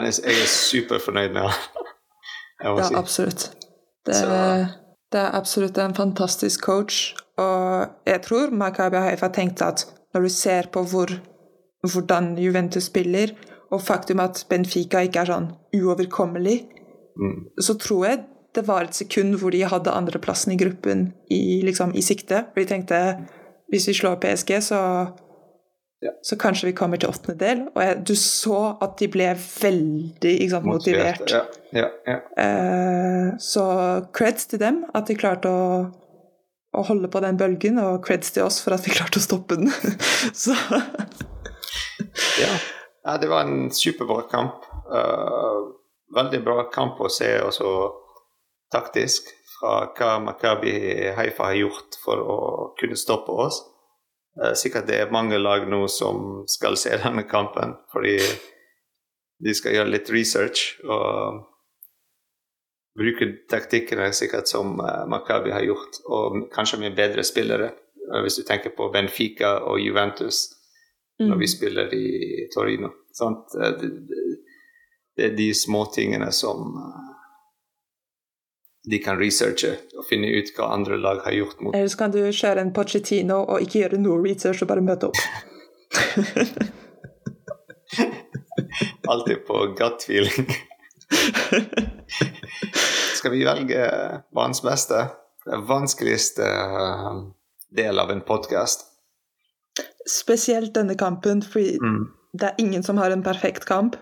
jeg 0.00 0.40
er 0.40 0.48
superfornøyd 0.48 1.32
med 1.36 1.48
han. 1.48 1.60
Ja, 2.64 2.70
si. 2.88 2.94
absolutt. 2.96 3.42
Det 4.06 4.14
så, 4.16 4.28
det 5.12 5.20
er 5.22 5.36
absolutt 5.38 5.78
en 5.78 5.94
fantastisk 5.94 6.64
coach, 6.66 7.14
og 7.38 7.86
jeg 8.08 8.22
tror 8.24 8.50
Makabi 8.50 8.96
Haifa 8.96 9.28
tenkte 9.28 9.68
at 9.70 9.84
når 10.14 10.26
du 10.26 10.28
ser 10.32 10.70
på 10.72 10.82
hvor, 10.88 11.12
hvordan 11.92 12.38
Juventus 12.40 12.88
spiller, 12.90 13.34
og 13.70 13.82
faktum 13.82 14.22
at 14.22 14.44
Benfica 14.48 15.02
ikke 15.04 15.24
er 15.24 15.30
sånn 15.32 15.50
uoverkommelig, 15.74 16.56
mm. 17.18 17.38
så 17.60 17.76
tror 17.82 18.06
jeg 18.06 18.24
det 18.56 18.64
var 18.68 18.86
et 18.86 18.96
sekund 18.96 19.36
hvor 19.40 19.52
de 19.52 19.64
hadde 19.68 19.92
andreplassen 19.92 20.54
i 20.54 20.58
gruppen 20.60 21.10
i, 21.28 21.60
liksom, 21.66 21.92
i 21.92 22.02
sikte. 22.04 22.46
For 22.52 22.62
de 22.62 22.70
tenkte 22.70 23.00
hvis 23.72 23.88
vi 23.90 23.96
slår 23.98 24.20
PSG, 24.22 24.52
så 24.62 24.80
ja. 26.04 26.10
Så 26.22 26.36
kanskje 26.36 26.68
vi 26.68 26.74
kommer 26.76 27.00
til 27.00 27.08
åttende 27.08 27.38
del. 27.40 27.62
Og 27.72 27.80
jeg, 27.82 28.00
du 28.08 28.14
så 28.20 28.58
at 28.84 28.98
de 29.00 29.08
ble 29.08 29.30
veldig 29.36 30.34
sant, 30.50 30.68
motivert. 30.68 31.32
Ja, 31.32 31.44
ja, 31.72 31.86
ja. 32.06 32.18
Eh, 32.42 33.30
så 33.40 33.64
creds 34.16 34.50
til 34.50 34.60
dem, 34.60 34.82
at 34.94 35.08
de 35.08 35.16
klarte 35.16 35.48
å, 35.48 35.68
å, 36.76 36.84
holde 36.90 37.08
på 37.12 37.22
den 37.24 37.40
bølgen, 37.40 37.80
og 37.80 38.02
creds 38.04 38.34
til 38.36 38.44
oss 38.44 38.60
for 38.64 38.76
at 38.76 38.84
vi 38.84 38.92
klarte 38.96 39.22
å 39.22 39.24
stoppe 39.24 39.56
den. 39.62 39.72
så 40.44 40.56
ja. 42.42 42.52
ja, 42.52 43.16
det 43.16 43.30
var 43.32 43.48
en 43.48 43.70
superbra 43.72 44.26
kamp. 44.28 44.68
Uh, 44.92 45.72
veldig 46.14 46.42
bra 46.44 46.66
kamp 46.74 47.00
å 47.00 47.08
se 47.10 47.32
også 47.42 47.72
taktisk 48.72 49.32
fra 49.56 49.78
hva 49.96 50.12
Makabi 50.20 50.76
Haifa 51.16 51.48
har 51.48 51.56
gjort 51.62 51.96
for 52.04 52.20
å 52.20 52.38
kunne 52.76 53.00
stoppe 53.00 53.32
oss. 53.46 53.62
Uh, 54.36 54.52
sikkert 54.52 54.88
det 54.90 55.00
er 55.00 55.12
mange 55.14 55.38
lag 55.40 55.64
nå 55.68 55.86
som 55.88 56.44
skal 56.50 56.76
se 56.80 56.92
denne 57.04 57.24
kampen, 57.28 57.76
fordi 57.92 58.18
de 59.44 59.54
skal 59.56 59.76
gjøre 59.76 59.92
litt 59.92 60.10
research 60.12 60.78
og 60.84 61.42
bruke 62.96 63.28
taktikkene 63.52 64.10
sikkert 64.16 64.48
som 64.48 64.78
uh, 64.80 65.04
Makabi 65.08 65.52
har 65.52 65.64
gjort, 65.64 66.00
og 66.08 66.46
kanskje 66.54 66.80
med 66.84 66.96
bedre 66.96 67.24
spillere. 67.24 67.72
Uh, 68.06 68.20
hvis 68.24 68.38
du 68.40 68.44
tenker 68.48 68.76
på 68.76 68.90
Benfica 68.92 69.56
og 69.64 69.80
Juventus 69.80 70.46
mm. 71.20 71.28
når 71.30 71.40
vi 71.40 71.50
spiller 71.50 71.94
i 71.94 72.06
Torino. 72.54 72.92
Sant? 73.16 73.56
Det, 73.56 73.90
det, 75.16 75.30
er 75.30 75.36
de 75.36 75.48
småtingene 75.56 76.28
som 76.32 76.76
de 78.86 78.98
kan 79.02 79.18
researche 79.18 79.72
og 79.98 80.06
finne 80.06 80.30
ut 80.38 80.52
hva 80.54 80.70
andre 80.76 80.94
lag 81.00 81.18
har 81.24 81.32
gjort. 81.34 81.60
mot. 81.60 81.74
Eller 81.74 81.88
så 81.90 81.96
kan 81.98 82.10
du 82.14 82.20
kjøre 82.30 82.60
en 82.62 82.72
Pochettino 82.74 83.38
og 83.42 83.60
ikke 83.64 83.78
gjøre 83.82 83.98
noe 83.98 84.22
research 84.22 84.62
og 84.62 84.68
bare 84.70 84.82
møte 84.86 85.06
opp. 85.10 85.16
Alltid 89.10 89.46
på 89.46 89.54
gut 89.78 90.02
feeling. 90.06 90.46
Skal 93.18 93.30
vi 93.34 93.44
velge 93.46 93.90
banens 94.34 94.62
beste? 94.62 95.06
Det 95.46 95.56
vanskeligste 95.66 96.44
eh, 96.46 97.14
del 97.74 97.98
av 97.98 98.10
en 98.10 98.20
podkast. 98.26 98.80
Spesielt 100.06 100.74
denne 100.74 100.94
kampen, 100.98 101.42
fordi 101.42 101.78
mm. 101.82 102.06
det 102.38 102.46
er 102.46 102.54
ingen 102.62 102.82
som 102.86 102.98
har 103.02 103.10
en 103.10 103.22
perfekt 103.26 103.64
kamp. 103.66 103.96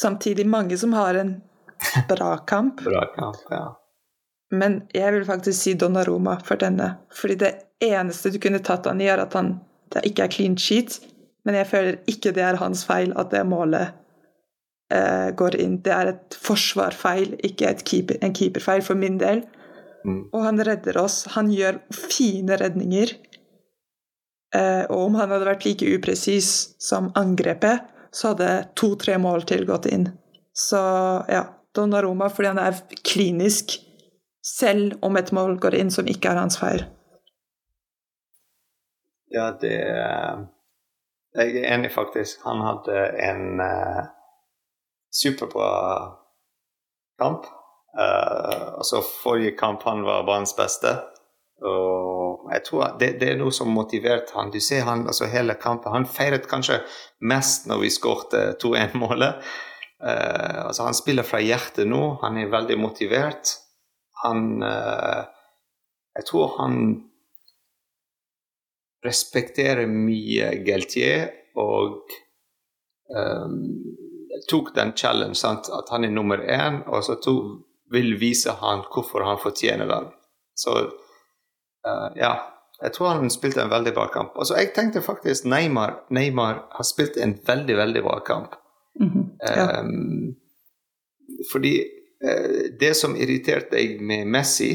Samtidig 0.00 0.46
mange 0.50 0.78
som 0.78 0.92
har 0.92 1.14
en 1.14 1.40
bra 2.10 2.38
kamp. 2.46 2.82
bra 2.82 3.06
kamp, 3.14 3.36
ja. 3.50 3.83
Men 4.60 4.82
jeg 4.94 5.12
vil 5.14 5.26
faktisk 5.28 5.58
si 5.58 5.74
Donnaroma 5.78 6.38
for 6.46 6.60
denne. 6.60 6.94
Fordi 7.14 7.38
det 7.40 7.52
eneste 7.84 8.32
du 8.34 8.40
kunne 8.42 8.62
tatt 8.64 8.86
han 8.90 9.02
i, 9.02 9.10
er 9.10 9.22
at 9.24 9.36
han 9.38 9.56
det 9.94 10.04
ikke 10.08 10.26
er 10.26 10.32
clean 10.32 10.56
sheet. 10.58 10.98
Men 11.44 11.58
jeg 11.58 11.68
føler 11.70 12.00
ikke 12.10 12.32
det 12.34 12.44
er 12.44 12.60
hans 12.60 12.84
feil 12.88 13.12
at 13.20 13.30
det 13.34 13.44
målet 13.46 13.92
eh, 14.92 15.30
går 15.36 15.58
inn. 15.60 15.78
Det 15.84 15.92
er 15.92 16.14
et 16.14 16.38
forsvarfeil, 16.40 17.36
ikke 17.46 17.74
keeper, 17.84 18.18
en 18.24 18.34
keeperfeil 18.36 18.84
for 18.86 18.98
min 18.98 19.20
del. 19.20 19.44
Mm. 20.04 20.26
Og 20.32 20.40
han 20.44 20.60
redder 20.66 20.98
oss. 21.00 21.24
Han 21.36 21.52
gjør 21.52 21.80
fine 21.92 22.58
redninger. 22.60 23.14
Eh, 24.54 24.84
og 24.88 25.08
om 25.08 25.18
han 25.20 25.32
hadde 25.34 25.50
vært 25.50 25.66
like 25.68 25.88
upresis 25.96 26.50
som 26.82 27.10
angrepet, 27.18 27.90
så 28.14 28.32
hadde 28.32 28.50
to-tre 28.78 29.18
mål 29.18 29.46
til 29.48 29.66
gått 29.68 29.88
inn. 29.90 30.08
Så 30.54 30.78
ja, 31.28 31.48
Donnaroma 31.74 32.28
fordi 32.30 32.52
han 32.52 32.62
er 32.62 32.78
klinisk, 33.02 33.80
selv 34.44 34.98
om 35.02 35.16
et 35.16 35.32
mål 35.32 35.56
går 35.62 35.78
inn 35.80 35.92
som 35.92 36.08
ikke 36.10 36.32
er 36.32 36.42
hans 36.42 36.58
feil. 36.60 36.84
Ja, 39.32 39.48
det 39.60 39.78
jeg 41.34 41.56
er 41.58 41.72
enig, 41.74 41.90
faktisk. 41.90 42.44
Han 42.46 42.62
hadde 42.62 42.98
en 43.18 43.58
uh, 43.58 44.04
superbra 45.10 45.70
kamp. 47.18 47.48
Uh, 47.98 48.78
altså 48.78 49.02
Forrige 49.22 49.56
kamp 49.58 49.82
han 49.82 50.04
var 50.06 50.26
banens 50.26 50.54
beste. 50.54 50.94
Og 51.64 52.46
jeg 52.52 52.62
tror 52.68 52.94
det, 53.00 53.16
det, 53.18 53.32
er 53.32 53.40
noe 53.40 53.54
som 53.54 53.72
motiverte 53.74 54.36
han. 54.38 54.52
Du 54.54 54.60
ser 54.62 54.86
han 54.86 55.06
altså 55.10 55.26
hele 55.26 55.58
kampen. 55.58 55.90
Han 55.94 56.06
feiret 56.06 56.46
kanskje 56.50 56.82
mest 57.20 57.66
når 57.66 57.82
vi 57.82 57.90
skårte 57.90 58.46
2-1-målet. 58.62 59.42
Uh, 59.98 60.10
eh, 60.10 60.60
altså 60.68 60.86
han 60.86 60.94
spiller 60.94 61.26
fra 61.26 61.42
hjertet 61.42 61.90
nå. 61.90 62.20
Han 62.22 62.38
er 62.38 62.54
veldig 62.54 62.78
motivert. 62.78 63.56
Han 64.22 64.62
Jeg 64.62 66.24
tror 66.28 66.52
han 66.58 66.76
respekterer 69.04 69.90
mye 69.90 70.50
Geltier 70.64 71.28
og 71.60 72.14
um, 73.12 73.58
tok 74.50 74.72
den 74.76 74.94
challenge, 74.96 75.36
sant? 75.38 75.68
at 75.68 75.92
han 75.92 76.04
er 76.04 76.12
nummer 76.14 76.40
én, 76.40 76.82
og 76.88 77.04
så 77.04 77.18
to, 77.22 77.36
vil 77.92 78.16
vise 78.20 78.54
han 78.62 78.84
hvorfor 78.90 79.26
han 79.26 79.40
fortjener 79.42 79.90
den. 79.90 80.08
Så 80.56 80.74
uh, 80.88 82.08
ja, 82.16 82.34
jeg 82.82 82.94
tror 82.96 83.14
han 83.18 83.30
spilte 83.30 83.62
en 83.62 83.72
veldig 83.72 83.94
bra 83.94 84.08
kamp. 84.12 84.38
Altså, 84.38 84.56
jeg 84.58 84.72
tenkte 84.76 85.04
faktisk 85.04 85.46
Neymar, 85.48 86.00
Neymar 86.10 86.64
har 86.72 86.86
spilt 86.88 87.18
en 87.20 87.36
veldig, 87.46 87.76
veldig 87.76 88.02
bra 88.02 88.18
kamp. 88.26 88.56
Mm 89.00 89.10
-hmm. 89.10 89.26
ja. 89.56 89.80
um, 89.80 90.36
fordi 91.52 91.84
det 92.80 92.94
som 92.96 93.16
irriterte 93.16 93.76
deg 93.76 94.00
med 94.00 94.26
Messi 94.26 94.72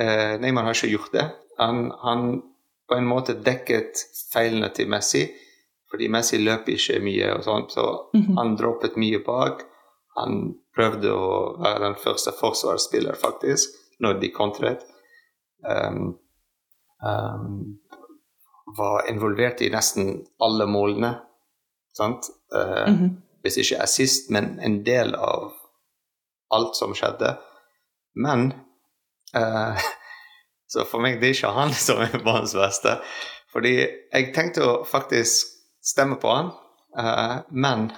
uh, 0.00 0.40
Neymar 0.40 0.64
har 0.64 0.76
ikke 0.76 0.92
gjort 0.92 1.12
det. 1.12 1.26
Han, 1.58 1.92
han 2.02 2.42
på 2.88 2.94
en 2.94 3.06
måte 3.08 3.34
dekket 3.34 4.02
feilene 4.32 4.68
til 4.74 4.90
Messi. 4.92 5.26
Fordi 5.92 6.08
Messi 6.08 6.40
løper 6.40 6.72
ikke 6.72 7.02
mye, 7.04 7.34
og 7.36 7.44
sånt, 7.44 7.72
så 7.72 8.08
mm 8.14 8.20
-hmm. 8.20 8.36
han 8.38 8.56
droppet 8.56 8.96
mye 8.96 9.18
bak. 9.26 9.62
Han 10.16 10.54
prøvde 10.76 11.12
å 11.12 11.56
være 11.62 11.84
den 11.84 11.94
første 12.04 12.32
forsvarsspiller, 12.40 13.14
faktisk, 13.14 13.68
når 14.00 14.12
de 14.20 14.28
kontret. 14.28 14.78
Um, 15.68 16.16
um, 17.04 17.78
var 18.76 19.10
involvert 19.10 19.60
i 19.60 19.68
nesten 19.68 20.26
alle 20.40 20.66
målene. 20.66 21.14
Sant? 21.92 22.26
Uh, 22.54 22.88
mm 22.92 22.98
-hmm. 22.98 23.10
Hvis 23.42 23.56
ikke 23.56 23.82
assist, 23.82 24.30
men 24.30 24.60
en 24.60 24.86
del 24.86 25.14
av 25.14 25.52
alt 26.52 26.78
som 26.78 26.94
skjedde. 26.96 27.36
Men 28.20 28.52
eh, 29.36 29.82
Så 30.72 30.86
for 30.88 31.04
meg 31.04 31.18
det 31.20 31.28
er 31.28 31.36
ikke 31.36 31.52
han 31.52 31.74
som 31.86 32.00
er 32.00 32.20
banens 32.24 32.56
beste. 32.56 32.96
Fordi 33.52 33.74
jeg 33.76 34.30
tenkte 34.32 34.64
å 34.64 34.76
faktisk 34.88 35.50
stemme 35.84 36.16
på 36.22 36.30
han, 36.32 36.52
eh, 36.96 37.38
men 37.52 37.90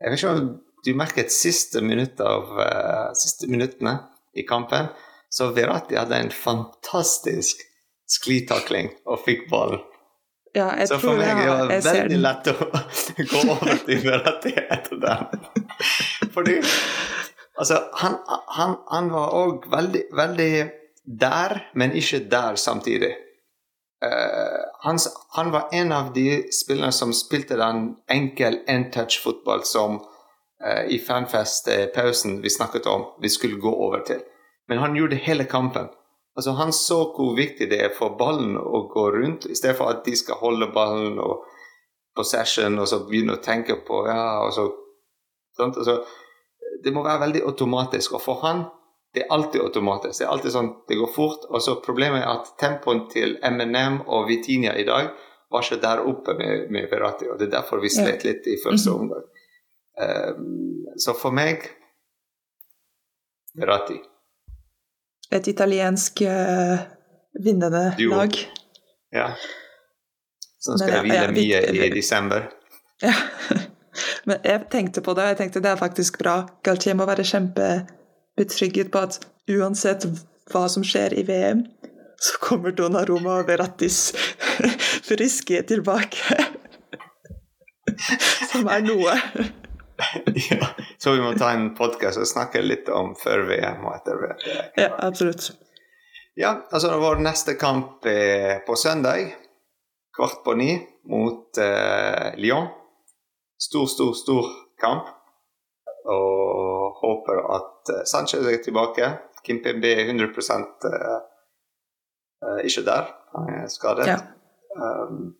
jeg 0.00 0.12
vet 0.12 0.20
ikke 0.22 0.32
om 0.32 0.46
du 0.84 0.92
merket 0.96 1.32
siste, 1.32 1.82
minutt 1.84 2.20
av, 2.20 2.54
eh, 2.60 3.10
siste 3.16 3.48
minuttene 3.50 3.98
i 4.36 4.44
kampen, 4.48 4.88
så 5.32 5.50
Verratti 5.52 5.98
hadde 5.98 6.20
en 6.20 6.32
fantastisk 6.32 7.60
sklitakling 8.08 8.92
og 9.04 9.20
fikk 9.24 9.48
ballen. 9.50 9.82
Ja, 10.54 10.68
så 10.86 11.00
for 11.02 11.18
meg 11.18 11.34
det 11.34 11.48
var 11.50 11.70
det 11.72 11.80
veldig 11.82 12.18
lett 12.22 12.50
å 12.52 12.54
gå 13.32 13.40
over 13.56 13.80
til 13.84 14.04
Verratti 14.04 14.52
etter 14.62 15.00
den. 15.02 15.48
Fordi 16.36 16.60
altså, 17.58 17.82
han, 18.00 18.16
han, 18.56 18.76
han 18.90 19.10
var 19.12 19.36
òg 19.36 19.68
veldig, 19.70 20.02
veldig 20.12 20.54
der, 21.04 21.58
men 21.74 21.92
ikke 21.92 22.24
der 22.30 22.56
samtidig. 22.60 23.14
Uh, 24.04 24.64
han, 24.84 24.98
han, 25.36 25.52
var 25.52 25.68
en 25.72 25.92
av 25.92 26.12
de 26.12 26.42
spillerne 26.52 26.92
som 26.92 27.12
spilte 27.16 27.56
den 27.56 27.94
enkel 28.10 28.58
in-touch-fotball 28.68 29.64
som 29.64 30.00
uh, 30.00 30.84
i 30.88 30.98
fanfest-pausen 31.00 32.40
vi 32.42 32.52
snakket 32.52 32.86
om 32.86 33.06
vi 33.22 33.28
skulle 33.32 33.60
gå 33.60 33.72
over 33.72 34.04
til. 34.04 34.20
Men 34.68 34.78
han 34.78 34.96
gjorde 34.96 35.20
hele 35.24 35.44
kampen. 35.44 35.88
Altså, 36.36 36.50
han 36.58 36.72
så 36.72 36.98
hvor 37.14 37.36
viktig 37.36 37.70
det 37.70 37.80
er 37.80 37.96
for 37.96 38.16
ballen 38.18 38.56
å 38.58 38.86
gå 38.90 39.06
rundt, 39.14 39.46
i 39.46 39.56
stedet 39.56 39.76
for 39.78 39.92
at 39.92 40.02
de 40.04 40.16
skal 40.18 40.40
holde 40.40 40.72
ballen 40.74 41.20
og 41.22 41.44
possession 42.16 42.78
og 42.78 42.88
så 42.90 43.04
begynne 43.06 43.36
å 43.38 43.42
tenke 43.42 43.76
på 43.86 44.04
ja, 44.08 44.42
og 44.46 44.52
så, 44.54 44.66
altså, 45.58 46.00
Det 46.84 46.92
må 46.92 47.04
være 47.04 47.20
veldig 47.26 47.44
automatisk. 47.48 48.16
Og 48.18 48.22
for 48.24 48.42
han 48.44 48.64
det 49.14 49.22
er 49.22 49.30
alltid 49.30 49.60
automatisk. 49.62 50.18
Det 50.18 50.26
er 50.26 50.32
alltid 50.34 50.50
sånn, 50.50 50.72
det 50.90 50.96
går 50.98 51.10
fort. 51.14 51.46
og 51.46 51.62
så 51.62 51.76
Problemet 51.82 52.24
er 52.24 52.32
at 52.32 52.48
tempoen 52.58 53.04
til 53.12 53.36
MNM 53.46 54.00
og 54.10 54.26
Vitinia 54.26 54.74
i 54.74 54.86
dag 54.88 55.12
var 55.54 55.62
ikke 55.62 55.78
der 55.84 56.02
oppe 56.02 56.34
med, 56.34 56.66
med 56.74 56.88
Verratti. 56.90 57.28
og 57.30 57.38
Det 57.38 57.46
er 57.46 57.52
derfor 57.52 57.82
vi 57.82 57.92
slet 57.94 58.26
litt 58.26 58.48
i 58.50 58.58
første 58.64 58.90
mhm. 58.90 59.00
omgang. 59.00 59.28
Um, 59.94 60.98
så 60.98 61.14
for 61.14 61.30
meg 61.30 61.62
Verratti. 63.54 64.00
Et 65.30 65.46
italiensk 65.46 66.24
uh, 66.26 66.82
vinnende 67.44 67.84
Duo. 67.98 68.16
lag. 68.16 68.34
Ja. 69.14 69.28
Sånn 70.58 70.80
skal 70.80 70.96
jeg 70.96 71.06
hvile 71.06 71.30
mye 71.36 71.62
i 71.70 71.92
desember. 71.94 72.50
Ja. 73.04 73.14
Men 74.26 74.40
jeg 74.44 74.66
tenkte 74.72 75.02
på 75.04 75.14
det, 75.16 75.24
og 75.24 75.32
jeg 75.34 75.40
tenkte 75.42 75.62
det 75.64 75.72
er 75.74 75.80
faktisk 75.80 76.18
bra. 76.22 76.36
Galtier 76.64 76.96
må 76.96 77.06
være 77.08 77.26
kjempe 77.28 77.68
betrygget 78.38 78.90
på 78.92 79.04
at 79.06 79.18
uansett 79.50 80.06
hva 80.52 80.66
som 80.70 80.84
skjer 80.86 81.14
i 81.16 81.24
VM, 81.28 81.64
så 82.20 82.38
kommer 82.40 82.72
Donnaroma 82.72 83.40
og 83.42 83.48
Verrattis 83.48 84.14
friske 85.08 85.62
tilbake. 85.68 86.38
Som 88.50 88.68
er 88.72 88.82
noe. 88.84 89.12
ja, 90.50 90.66
så 90.98 91.12
vi 91.14 91.22
må 91.22 91.34
ta 91.38 91.52
en 91.54 91.68
podkast 91.78 92.18
og 92.18 92.26
snakke 92.26 92.62
litt 92.64 92.88
om 92.90 93.12
før 93.18 93.44
VM 93.50 93.84
og 93.84 93.92
etter 93.94 94.18
VM. 94.22 94.40
Ja, 94.80 94.88
absolutt. 95.06 95.52
Ja, 96.34 96.56
altså 96.74 96.96
vår 96.98 97.20
neste 97.22 97.54
kamp 97.60 98.06
er 98.10 98.64
på 98.66 98.74
søndag 98.78 99.28
kvart 100.14 100.42
på 100.46 100.54
ni 100.58 100.72
mot 101.10 101.60
uh, 101.60 102.34
Lyon. 102.40 102.66
Stor, 103.64 103.86
stor, 103.90 104.12
stor 104.18 104.50
kamp. 104.80 105.04
Og 106.04 106.98
håper 107.00 107.36
at 107.56 107.94
uh, 107.94 108.02
Sanchez 108.08 108.46
er 108.46 108.62
tilbake. 108.64 109.04
Kimpembe 109.44 109.88
er 109.92 110.04
100 110.08 110.28
uh, 110.28 110.32
ikke 112.64 112.84
der. 112.84 113.04
Han 113.36 113.44
er 113.54 113.68
skadet. 113.72 114.06
Ja. 114.08 114.18
Um, 114.76 115.34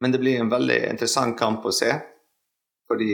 men 0.00 0.12
det 0.12 0.20
blir 0.20 0.40
en 0.40 0.52
veldig 0.52 0.80
interessant 0.90 1.38
kamp 1.38 1.64
å 1.64 1.72
se. 1.72 1.92
Fordi 2.88 3.12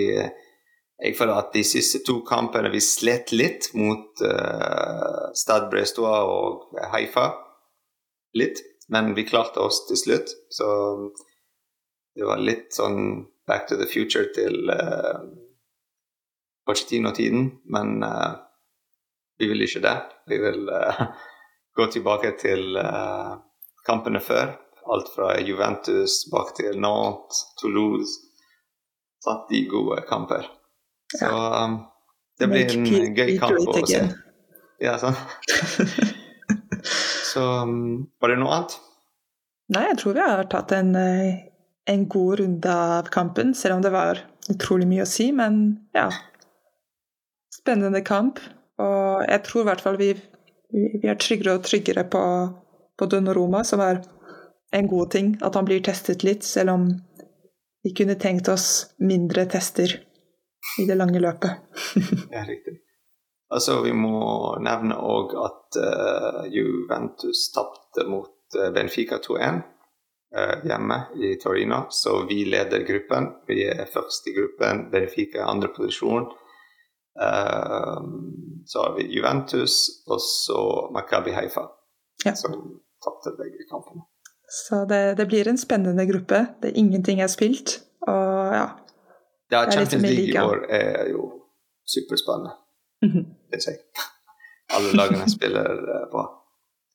jeg 1.01 1.17
føler 1.17 1.39
at 1.39 1.53
de 1.55 1.63
siste 1.65 1.99
to 2.05 2.21
kampene 2.27 2.71
vi 2.73 2.81
slet 2.85 3.33
litt 3.33 3.71
mot 3.79 4.21
uh, 4.27 5.31
Stad 5.35 5.71
Brestoa 5.73 6.25
og 6.29 6.77
Haifa. 6.93 7.33
Litt. 8.37 8.63
Men 8.91 9.15
vi 9.15 9.27
klarte 9.27 9.61
oss 9.63 9.87
til 9.89 9.97
slutt. 9.99 10.29
Så 10.51 10.67
det 12.19 12.27
var 12.27 12.39
litt 12.43 12.75
sånn 12.75 13.30
back 13.47 13.69
to 13.69 13.77
the 13.77 13.87
future 13.87 14.27
til 14.35 14.71
uh, 14.71 15.21
Pochettino-tiden. 16.67 17.51
Men 17.65 18.03
uh, 18.05 18.33
vi 19.39 19.49
vil 19.49 19.63
ikke 19.63 19.83
det. 19.85 19.97
Vi 20.27 20.39
vil 20.39 20.69
uh, 20.69 21.05
gå 21.77 21.87
tilbake 21.93 22.35
til 22.41 22.77
uh, 22.77 23.39
kampene 23.87 24.21
før. 24.21 24.57
Alt 24.91 25.13
fra 25.15 25.35
Juventus 25.41 26.25
bak 26.33 26.55
til 26.57 26.81
Nantes, 26.81 27.45
Toulouse. 27.61 28.21
Satt 29.25 29.51
de 29.51 29.67
gode 29.69 30.01
kamper. 30.09 30.47
Så 31.19 31.29
um, 31.29 31.81
det 32.41 32.49
blir 32.49 32.71
en 32.73 33.15
gøy 33.17 33.35
kamp 33.39 33.69
å 33.69 33.83
se. 33.85 34.01
Ja, 34.81 34.97
sånn. 35.01 35.19
Så 37.31 37.43
um, 37.63 38.07
var 38.21 38.33
det 38.33 38.39
noe 38.41 38.55
annet? 38.57 38.79
Nei, 39.71 39.85
jeg 39.91 39.99
tror 40.01 40.17
vi 40.17 40.23
har 40.25 40.41
tatt 40.51 40.73
en, 40.75 40.95
en 41.91 42.07
god 42.09 42.41
runde 42.41 42.75
av 42.75 43.09
kampen, 43.13 43.55
selv 43.55 43.79
om 43.79 43.83
det 43.85 43.93
var 43.95 44.23
utrolig 44.51 44.89
mye 44.91 45.05
å 45.07 45.11
si. 45.11 45.31
Men 45.37 45.63
ja 45.97 46.09
Spennende 47.51 48.01
kamp. 48.07 48.39
Og 48.81 49.27
jeg 49.27 49.43
tror 49.45 49.65
i 49.65 49.69
hvert 49.69 49.83
fall 49.85 49.99
vi, 50.01 50.15
vi 50.73 51.09
er 51.11 51.19
tryggere 51.21 51.59
og 51.59 51.67
tryggere 51.67 52.07
på, 52.09 52.23
på 52.97 53.09
Donoroma, 53.11 53.65
som 53.67 53.83
er 53.85 54.01
en 54.73 54.89
god 54.89 55.11
ting. 55.13 55.35
At 55.45 55.59
han 55.59 55.67
blir 55.69 55.83
testet 55.85 56.25
litt, 56.25 56.47
selv 56.47 56.77
om 56.77 56.87
vi 57.85 57.93
kunne 57.97 58.17
tenkt 58.21 58.49
oss 58.49 58.95
mindre 59.03 59.45
tester 59.51 59.93
i 60.81 60.87
det 60.89 60.97
lange 60.97 61.21
løpet. 61.21 61.83
ja, 62.35 62.47
riktig. 62.49 62.79
Altså, 63.51 63.81
vi 63.83 63.93
må 63.97 64.55
nevne 64.63 64.97
òg 65.03 65.35
at 65.43 65.79
uh, 65.83 66.43
Juventus 66.55 67.49
tapte 67.55 68.07
mot 68.07 68.57
uh, 68.57 68.69
Benfica 68.75 69.19
2-1 69.19 69.43
uh, 69.43 69.63
hjemme 70.65 70.97
i 71.19 71.35
Torino, 71.43 71.81
så 71.91 72.21
vi 72.29 72.45
leder 72.47 72.85
gruppen. 72.87 73.25
Vi 73.49 73.65
er 73.67 73.89
først 73.91 74.29
i 74.31 74.35
gruppen, 74.37 74.85
Benfica 74.93 75.41
er 75.41 75.51
andre 75.51 75.69
posisjon. 75.77 76.29
så 78.67 78.83
har 78.85 78.95
vi 78.97 79.09
Juventus 79.17 79.75
og 80.07 80.21
så 80.23 80.61
Makabi 80.95 81.35
Haifa, 81.35 81.67
ja. 82.25 82.35
som 82.35 82.55
tapte 83.03 83.35
begge 83.41 83.67
kampene. 83.71 84.07
Så 84.51 84.85
det, 84.85 85.17
det, 85.19 85.27
blir 85.27 85.49
en 85.49 85.59
spennende 85.59 86.07
gruppe. 86.07 86.47
Det 86.63 86.71
er 86.71 86.79
ingenting 86.79 87.21
er 87.21 87.27
spilt, 87.27 87.81
og 88.07 88.55
ja. 88.55 88.67
Ja, 89.51 89.65
Champions 89.71 90.03
League 90.03 90.35
i 90.35 90.39
år 90.39 90.65
er 90.71 91.11
jo 91.11 91.31
superspennende. 91.87 92.51
Mm 93.03 93.11
-hmm. 93.11 93.25
Alle 94.71 94.97
lagene 94.97 95.31
spiller 95.31 95.73
uh, 95.73 96.11
bra. 96.11 96.25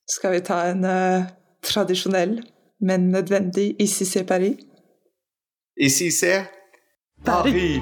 Skal 0.08 0.32
vi 0.32 0.39
ta 0.39 0.62
en 0.71 0.84
uh, 0.84 1.26
tradisjonell, 1.63 2.43
men 2.79 3.09
nødvendig 3.09 3.75
i 3.79 3.88
c'est 3.88 4.27
Paris. 4.27 4.57
Ici, 5.77 6.11
c'est 6.11 6.45
Paris. 7.25 7.81